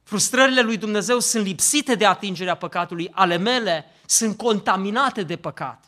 [0.03, 5.86] Frustrările lui Dumnezeu sunt lipsite de atingerea păcatului, ale mele sunt contaminate de păcat.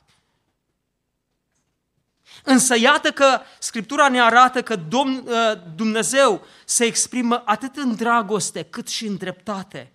[2.52, 8.64] Însă iată că Scriptura ne arată că Domn, ă, Dumnezeu se exprimă atât în dragoste
[8.64, 9.92] cât și în dreptate.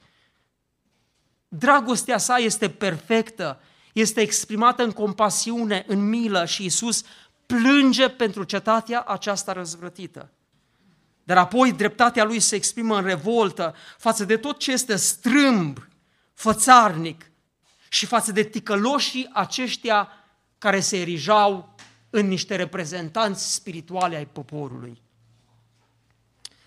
[1.48, 3.60] Dragostea sa este perfectă,
[3.92, 7.02] este exprimată în compasiune, în milă și Isus
[7.46, 10.30] plânge pentru cetatea aceasta răzvrătită.
[11.24, 15.78] Dar apoi dreptatea lui se exprimă în revoltă față de tot ce este strâmb,
[16.34, 17.30] fățarnic
[17.88, 20.08] și față de ticăloșii aceștia
[20.58, 21.73] care se erijau
[22.16, 25.02] în niște reprezentanți spirituale ai poporului.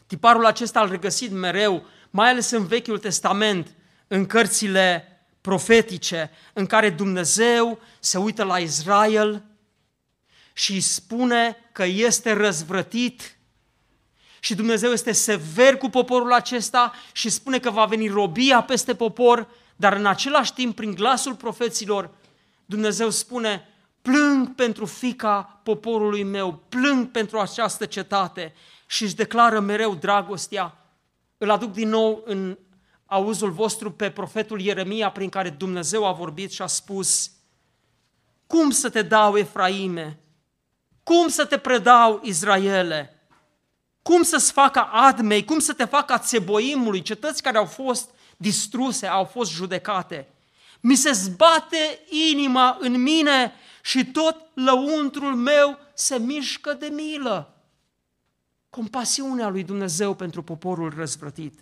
[0.07, 3.75] Tiparul acesta al regăsit mereu, mai ales în Vechiul Testament,
[4.07, 5.07] în cărțile
[5.41, 9.43] profetice, în care Dumnezeu se uită la Israel
[10.53, 13.37] și îi spune că este răzvrătit
[14.39, 19.47] și Dumnezeu este sever cu poporul acesta și spune că va veni robia peste popor,
[19.75, 22.09] dar în același timp, prin glasul profeților,
[22.65, 23.67] Dumnezeu spune,
[24.07, 28.53] plâng pentru fica poporului meu, plâng pentru această cetate
[28.85, 30.77] și își declară mereu dragostea.
[31.37, 32.57] Îl aduc din nou în
[33.05, 37.31] auzul vostru pe profetul Ieremia prin care Dumnezeu a vorbit și a spus
[38.47, 40.19] Cum să te dau, Efraime?
[41.03, 43.11] Cum să te predau, Israele?
[44.07, 49.23] cum să-ți facă Admei, cum să te facă Țeboimului, cetăți care au fost distruse, au
[49.23, 50.27] fost judecate.
[50.79, 51.99] Mi se zbate
[52.31, 53.53] inima în mine
[53.87, 57.53] și tot lăuntrul meu se mișcă de milă.
[58.69, 61.59] Compasiunea lui Dumnezeu pentru poporul răzvrătit.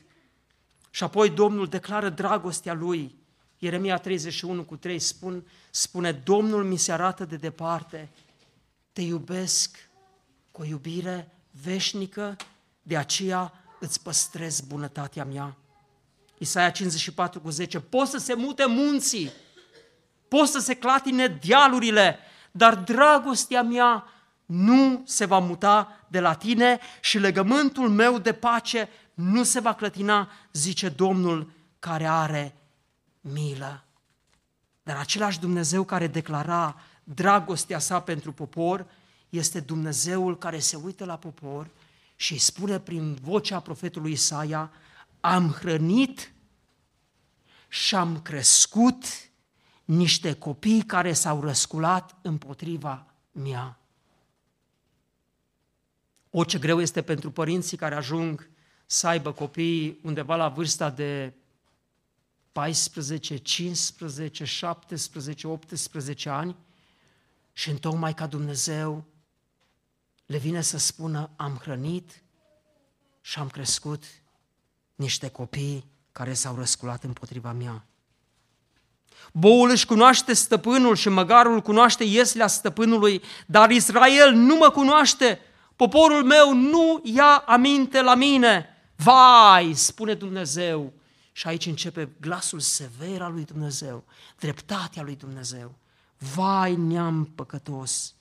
[0.90, 3.16] Și apoi Domnul declară dragostea lui.
[3.58, 8.10] Ieremia 31 cu 3 spun, spune, Domnul mi se arată de departe,
[8.94, 9.90] te iubesc
[10.52, 11.32] cu o iubire
[11.64, 12.36] veșnică,
[12.82, 15.58] de aceea îți păstrez bunătatea mea.
[16.38, 19.32] Isaia 54 cu 10, pot să se mute munții,
[20.28, 22.18] pot să se clatine dealurile,
[22.52, 24.08] dar dragostea mea
[24.46, 29.74] nu se va muta de la tine și legământul meu de pace nu se va
[29.74, 32.56] clătina, zice Domnul care are
[33.22, 33.84] milă.
[34.84, 38.86] Dar același Dumnezeu care declara dragostea sa pentru popor,
[39.30, 41.70] este Dumnezeul care se uită la popor
[42.16, 44.72] și îi spune prin vocea profetului Isaia,
[45.20, 46.32] am hrănit
[47.68, 49.06] și am crescut
[49.86, 53.80] niște copii care s-au răsculat împotriva mea.
[56.30, 58.50] O, ce greu este pentru părinții care ajung
[58.86, 61.34] să aibă copii undeva la vârsta de
[62.52, 66.56] 14, 15, 17, 18 ani
[67.54, 69.06] și întocmai ca Dumnezeu
[70.26, 72.24] le vine să spună am hrănit
[73.22, 74.04] și am crescut
[74.96, 77.86] niște copii care s-au răsculat împotriva mea.
[79.32, 85.40] Boul își cunoaște stăpânul și măgarul cunoaște ieslea stăpânului, dar Israel nu mă cunoaște,
[85.76, 88.70] poporul meu nu ia aminte la mine.
[88.96, 90.94] Vai, spune Dumnezeu.
[91.32, 94.04] Și aici începe glasul sever al lui Dumnezeu,
[94.40, 95.76] dreptatea lui Dumnezeu.
[96.18, 98.14] Vai, neam păcătos,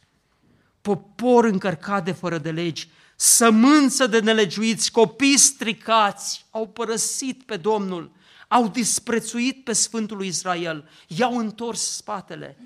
[0.80, 8.10] popor încărcat de fără de legi, sămânță de nelegiuiți, copii stricați, au părăsit pe Domnul,
[8.48, 12.56] au disprețuit pe Sfântul lui Israel, i-au întors spatele.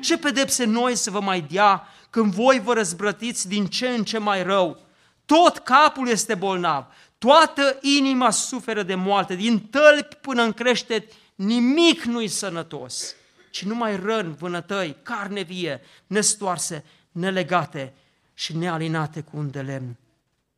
[0.00, 4.18] Ce pedepse noi să vă mai dea când voi vă răzbrătiți din ce în ce
[4.18, 4.86] mai rău?
[5.24, 6.86] Tot capul este bolnav,
[7.18, 13.14] toată inima suferă de moarte, din tălpi până în creștet, nimic nu-i sănătos,
[13.50, 17.94] ci numai răni, vânătăi, carne vie, nestoarse, nelegate
[18.34, 19.96] și nealinate cu un de lemn.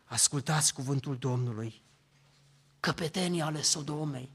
[0.04, 1.82] Ascultați cuvântul Domnului.
[2.80, 4.30] Căpetenii ale Sodomei.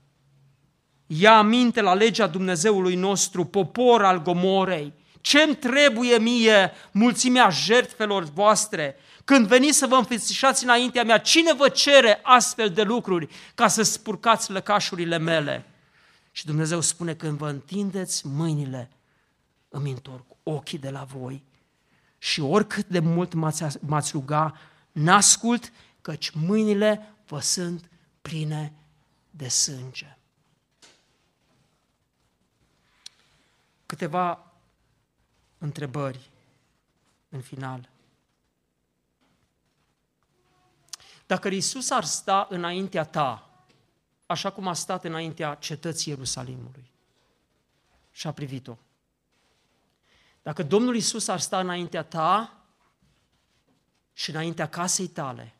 [1.07, 4.93] Ia aminte la legea Dumnezeului nostru, popor al Gomorei.
[5.21, 8.95] Ce-mi trebuie mie mulțimea jertfelor voastre?
[9.23, 13.81] Când veniți să vă înfățișați înaintea mea, cine vă cere astfel de lucruri ca să
[13.83, 15.65] spurcați lăcașurile mele?
[16.31, 18.89] Și Dumnezeu spune, când vă întindeți mâinile,
[19.69, 21.43] îmi întorc ochii de la voi
[22.17, 23.33] și oricât de mult
[23.79, 24.57] m-ați ruga,
[24.91, 27.89] n-ascult, căci mâinile vă sunt
[28.21, 28.73] pline
[29.29, 30.14] de sânge.
[33.85, 34.51] Câteva
[35.57, 36.31] întrebări
[37.29, 37.89] în final.
[41.25, 43.49] Dacă Iisus ar sta înaintea ta,
[44.25, 46.91] așa cum a stat înaintea cetății Ierusalimului
[48.11, 48.77] și a privit-o,
[50.41, 52.63] dacă Domnul Isus ar sta înaintea ta
[54.13, 55.55] și înaintea casei tale,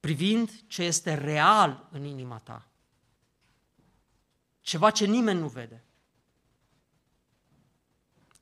[0.00, 2.66] privind ce este real în inima ta,
[4.60, 5.85] ceva ce nimeni nu vede,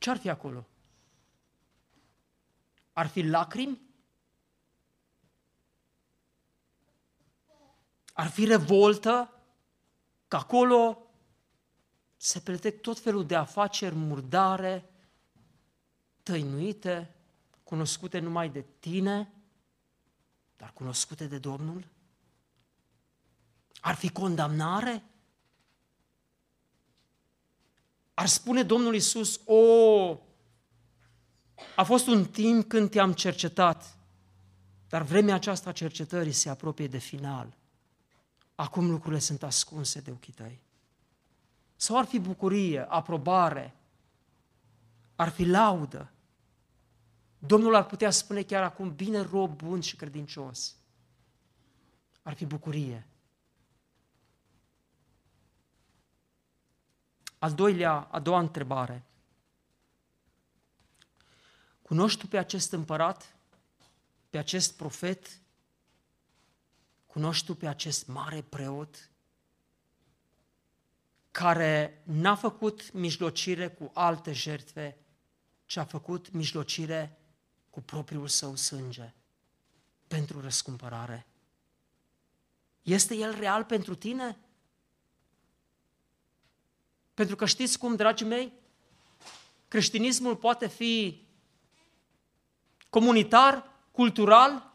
[0.05, 0.67] ce ar fi acolo?
[2.93, 3.81] Ar fi lacrimi?
[8.13, 9.43] Ar fi revoltă?
[10.29, 11.07] Că acolo
[12.17, 14.91] se petrec tot felul de afaceri murdare,
[16.23, 17.15] tăinuite,
[17.63, 19.33] cunoscute numai de tine,
[20.57, 21.89] dar cunoscute de Domnul?
[23.81, 25.03] Ar fi condamnare?
[28.15, 30.21] Ar spune Domnul Isus, o,
[31.77, 33.97] a fost un timp când te-am cercetat,
[34.89, 37.57] dar vremea aceasta a cercetării se apropie de final.
[38.55, 40.62] Acum lucrurile sunt ascunse de ochii tăi.
[41.77, 43.75] Sau ar fi bucurie, aprobare,
[45.17, 46.12] ar fi laudă.
[47.39, 50.77] Domnul ar putea spune chiar acum, bine rob bun și credincios.
[52.23, 53.07] Ar fi bucurie.
[57.45, 59.05] Al doilea, a doua întrebare.
[61.83, 63.37] Cunoști tu pe acest împărat,
[64.31, 65.41] pe acest profet?
[67.07, 69.11] Cunoști tu pe acest mare preot
[71.31, 74.97] care n-a făcut mijlocire cu alte jertfe,
[75.67, 77.19] ci a făcut mijlocire
[77.71, 79.15] cu propriul său sânge
[80.07, 81.27] pentru răscumpărare?
[82.83, 84.39] Este el real pentru tine?
[87.15, 88.53] Pentru că știți cum, dragii mei?
[89.69, 91.23] Creștinismul poate fi
[92.91, 94.73] comunitar, cultural,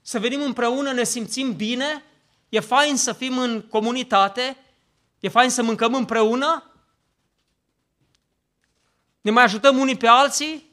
[0.00, 2.02] să venim împreună, ne simțim bine,
[2.48, 4.56] e fain să fim în comunitate,
[5.20, 6.70] e fain să mâncăm împreună,
[9.20, 10.64] ne mai ajutăm unii pe alții,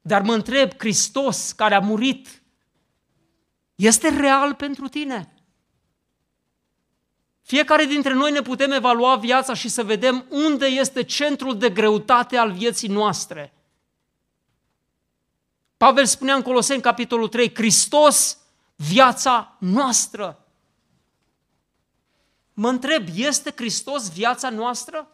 [0.00, 2.42] dar mă întreb, Hristos care a murit,
[3.74, 5.39] este real pentru tine?
[7.50, 12.36] Fiecare dintre noi ne putem evalua viața și să vedem unde este centrul de greutate
[12.36, 13.52] al vieții noastre.
[15.76, 18.38] Pavel spunea în Coloseni, capitolul 3, Hristos,
[18.76, 20.46] viața noastră.
[22.52, 25.08] mă întreb, este Hristos viața noastră?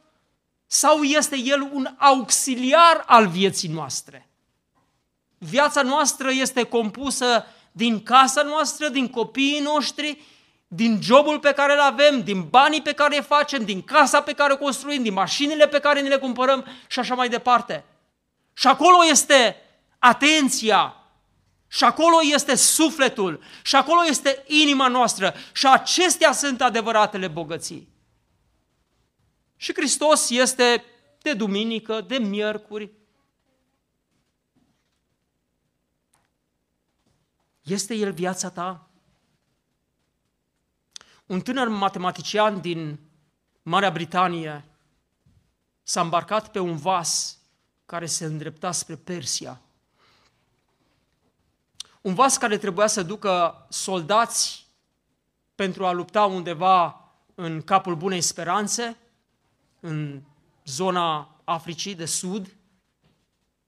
[0.67, 4.29] Sau este El un auxiliar al vieții noastre?
[5.39, 10.36] Viața noastră este compusă din casa noastră, din copiii noștri,
[10.69, 14.33] din jobul pe care îl avem, din banii pe care îi facem, din casa pe
[14.33, 17.85] care o construim, din mașinile pe care ne le cumpărăm și așa mai departe.
[18.53, 19.57] Și acolo este
[19.99, 20.97] atenția,
[21.69, 27.89] și acolo este sufletul, și acolo este inima noastră, și acestea sunt adevăratele bogății.
[29.57, 30.85] Și Hristos este
[31.23, 32.93] de duminică, de miercuri.
[37.63, 38.91] Este El viața ta?
[41.27, 42.99] Un tânăr matematician din
[43.63, 44.65] Marea Britanie
[45.83, 47.39] s-a îmbarcat pe un vas
[47.87, 49.61] care se îndrepta spre Persia.
[52.01, 54.67] Un vas care trebuia să ducă soldați
[55.55, 57.01] pentru a lupta undeva
[57.35, 58.97] în capul Bunei Speranțe,
[59.81, 60.23] în
[60.65, 62.57] zona Africii de Sud,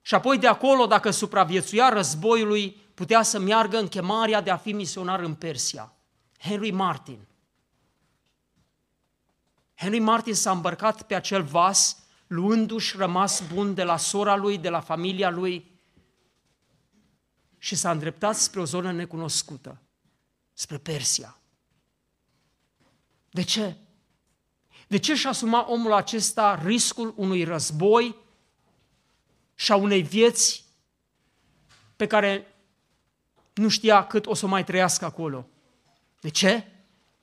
[0.00, 4.72] și apoi de acolo, dacă supraviețuia războiului, putea să meargă în chemarea de a fi
[4.72, 5.92] misionar în Persia.
[6.38, 7.18] Henry Martin.
[9.78, 14.68] Henry Martin s-a îmbărcat pe acel vas, luându-și rămas bun de la sora lui, de
[14.68, 15.70] la familia lui,
[17.58, 19.82] și s-a îndreptat spre o zonă necunoscută,
[20.52, 21.38] spre Persia.
[23.30, 23.76] De ce?
[24.88, 28.16] De ce și-a asumat omul acesta riscul unui război
[29.54, 30.64] și a unei vieți
[31.96, 32.54] pe care
[33.54, 35.46] nu știa cât o să mai trăiască acolo?
[36.20, 36.66] De ce?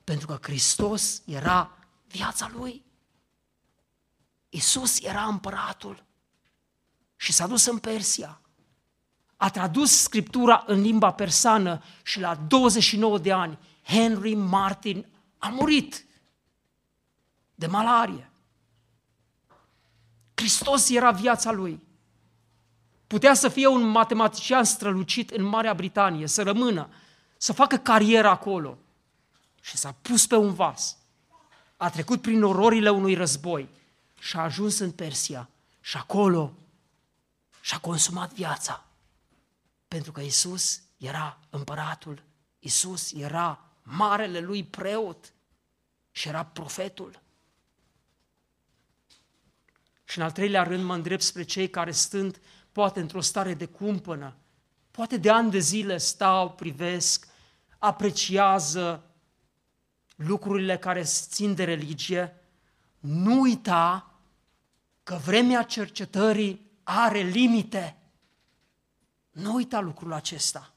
[0.04, 1.75] Pentru că Hristos era
[2.16, 2.84] viața lui.
[4.48, 6.04] Isus era împăratul
[7.16, 8.40] și s-a dus în Persia.
[9.36, 15.06] A tradus Scriptura în limba persană și la 29 de ani Henry Martin
[15.38, 16.06] a murit
[17.54, 18.30] de malarie.
[20.34, 21.82] Hristos era viața lui.
[23.06, 26.88] Putea să fie un matematician strălucit în Marea Britanie, să rămână,
[27.36, 28.78] să facă carieră acolo.
[29.60, 30.96] Și s-a pus pe un vas.
[31.76, 33.68] A trecut prin ororile unui război
[34.18, 35.50] și a ajuns în Persia.
[35.80, 36.52] Și acolo
[37.60, 38.84] și-a consumat viața.
[39.88, 42.22] Pentru că Isus era împăratul,
[42.58, 45.32] Isus era marele lui preot
[46.10, 47.20] și era profetul.
[50.04, 52.40] Și în al treilea rând mă îndrept spre cei care stând
[52.72, 54.36] poate într-o stare de cumpănă,
[54.90, 57.28] poate de ani de zile stau, privesc,
[57.78, 59.05] apreciază
[60.16, 62.42] lucrurile care țin de religie,
[62.98, 64.10] nu uita
[65.02, 67.96] că vremea cercetării are limite.
[69.30, 70.74] Nu uita lucrul acesta.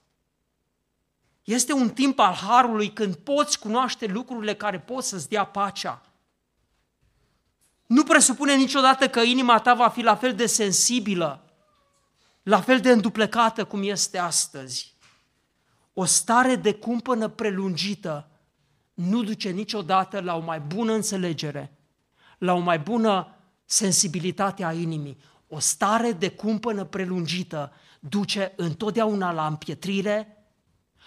[1.43, 6.09] Este un timp al harului când poți cunoaște lucrurile care pot să-ți dea pacea
[7.89, 11.43] nu presupune niciodată că inima ta va fi la fel de sensibilă,
[12.43, 14.93] la fel de înduplecată cum este astăzi.
[15.93, 18.27] O stare de cumpănă prelungită
[18.99, 21.71] nu duce niciodată la o mai bună înțelegere,
[22.37, 23.35] la o mai bună
[23.65, 25.17] sensibilitate a inimii.
[25.47, 30.37] O stare de cumpănă prelungită duce întotdeauna la împietrire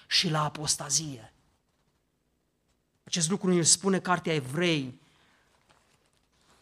[0.07, 1.33] și la apostazie.
[3.05, 5.01] Acest lucru îl spune Cartea Evrei,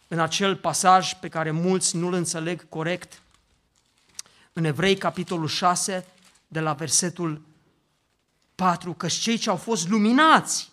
[0.08, 3.22] în acel pasaj pe care mulți nu-l înțeleg corect,
[4.52, 6.06] în Evrei, capitolul 6,
[6.48, 7.42] de la versetul
[8.54, 10.69] 4, că cei ce au fost luminați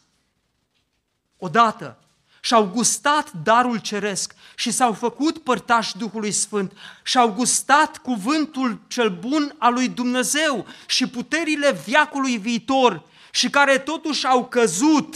[1.37, 1.97] odată.
[2.41, 6.71] Și au gustat darul ceresc și s-au făcut părtași Duhului Sfânt.
[7.03, 13.77] Și au gustat cuvântul cel bun al lui Dumnezeu și puterile viacului viitor și care
[13.77, 15.15] totuși au căzut.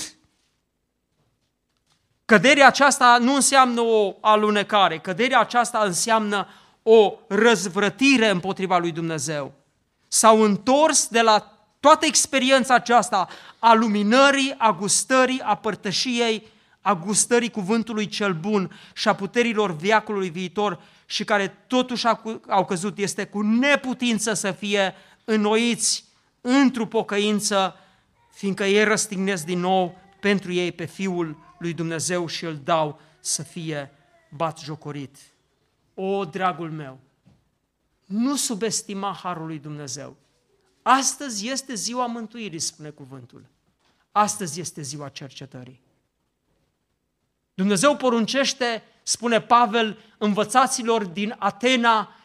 [2.26, 6.47] Căderea aceasta nu înseamnă o alunecare, căderea aceasta înseamnă
[6.84, 9.53] o răzvrătire împotriva lui Dumnezeu.
[10.07, 13.27] S-au întors de la toată experiența aceasta
[13.59, 16.47] a luminării, a gustării, a părtășiei,
[16.82, 22.07] a gustării cuvântului cel bun și a puterilor viacului viitor și care totuși
[22.47, 24.93] au căzut, este cu neputință să fie
[25.25, 26.05] înnoiți
[26.41, 27.75] într-o pocăință,
[28.32, 33.43] fiindcă ei răstignesc din nou pentru ei pe Fiul lui Dumnezeu și îl dau să
[33.43, 33.91] fie
[34.29, 35.17] batjocorit.
[35.93, 36.99] O, dragul meu,
[38.05, 40.15] nu subestima harul lui Dumnezeu.
[40.82, 43.45] Astăzi este ziua mântuirii, spune cuvântul.
[44.11, 45.82] Astăzi este ziua cercetării.
[47.53, 52.15] Dumnezeu poruncește, spune Pavel, învățaților din Atena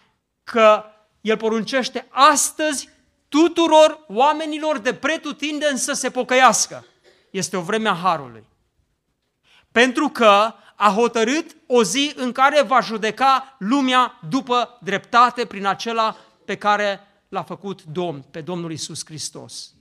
[0.45, 0.85] că
[1.21, 2.89] el poruncește astăzi
[3.29, 6.85] tuturor oamenilor de pretutindeni să se pocăiască.
[7.31, 8.47] Este o vreme a Harului.
[9.73, 16.17] Pentru că a hotărât o zi în care va judeca lumea după dreptate prin acela
[16.45, 19.75] pe care l-a făcut Domn, pe Domnul Isus Hristos.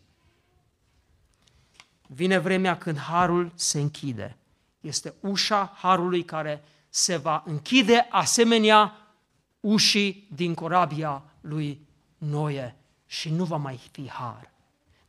[2.07, 4.37] Vine vremea când harul se închide.
[4.81, 9.13] Este ușa harului care se va închide asemenea
[9.59, 11.87] ușii din corabia lui
[12.17, 12.75] Noe
[13.05, 14.51] și nu va mai fi har.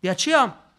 [0.00, 0.70] De aceea,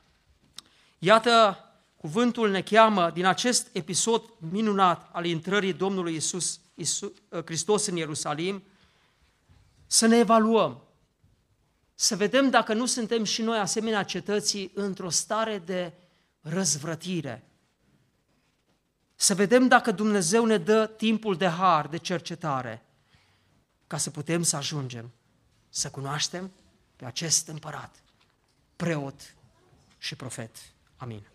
[1.00, 1.58] iată,
[1.98, 7.12] cuvântul ne cheamă din acest episod minunat al intrării Domnului Isus, Isus
[7.46, 8.64] Hristos în Ierusalim,
[9.88, 10.82] să ne evaluăm,
[12.00, 15.94] să vedem dacă nu suntem și noi asemenea cetății într-o stare de
[16.42, 17.44] răzvrătire.
[19.16, 22.86] Să vedem dacă Dumnezeu ne dă timpul de har, de cercetare,
[23.88, 25.12] ca să putem să ajungem
[25.70, 26.52] să cunoaștem
[26.96, 28.04] pe acest împărat,
[28.76, 29.36] preot
[29.98, 30.56] și profet.
[30.98, 31.28] Amin.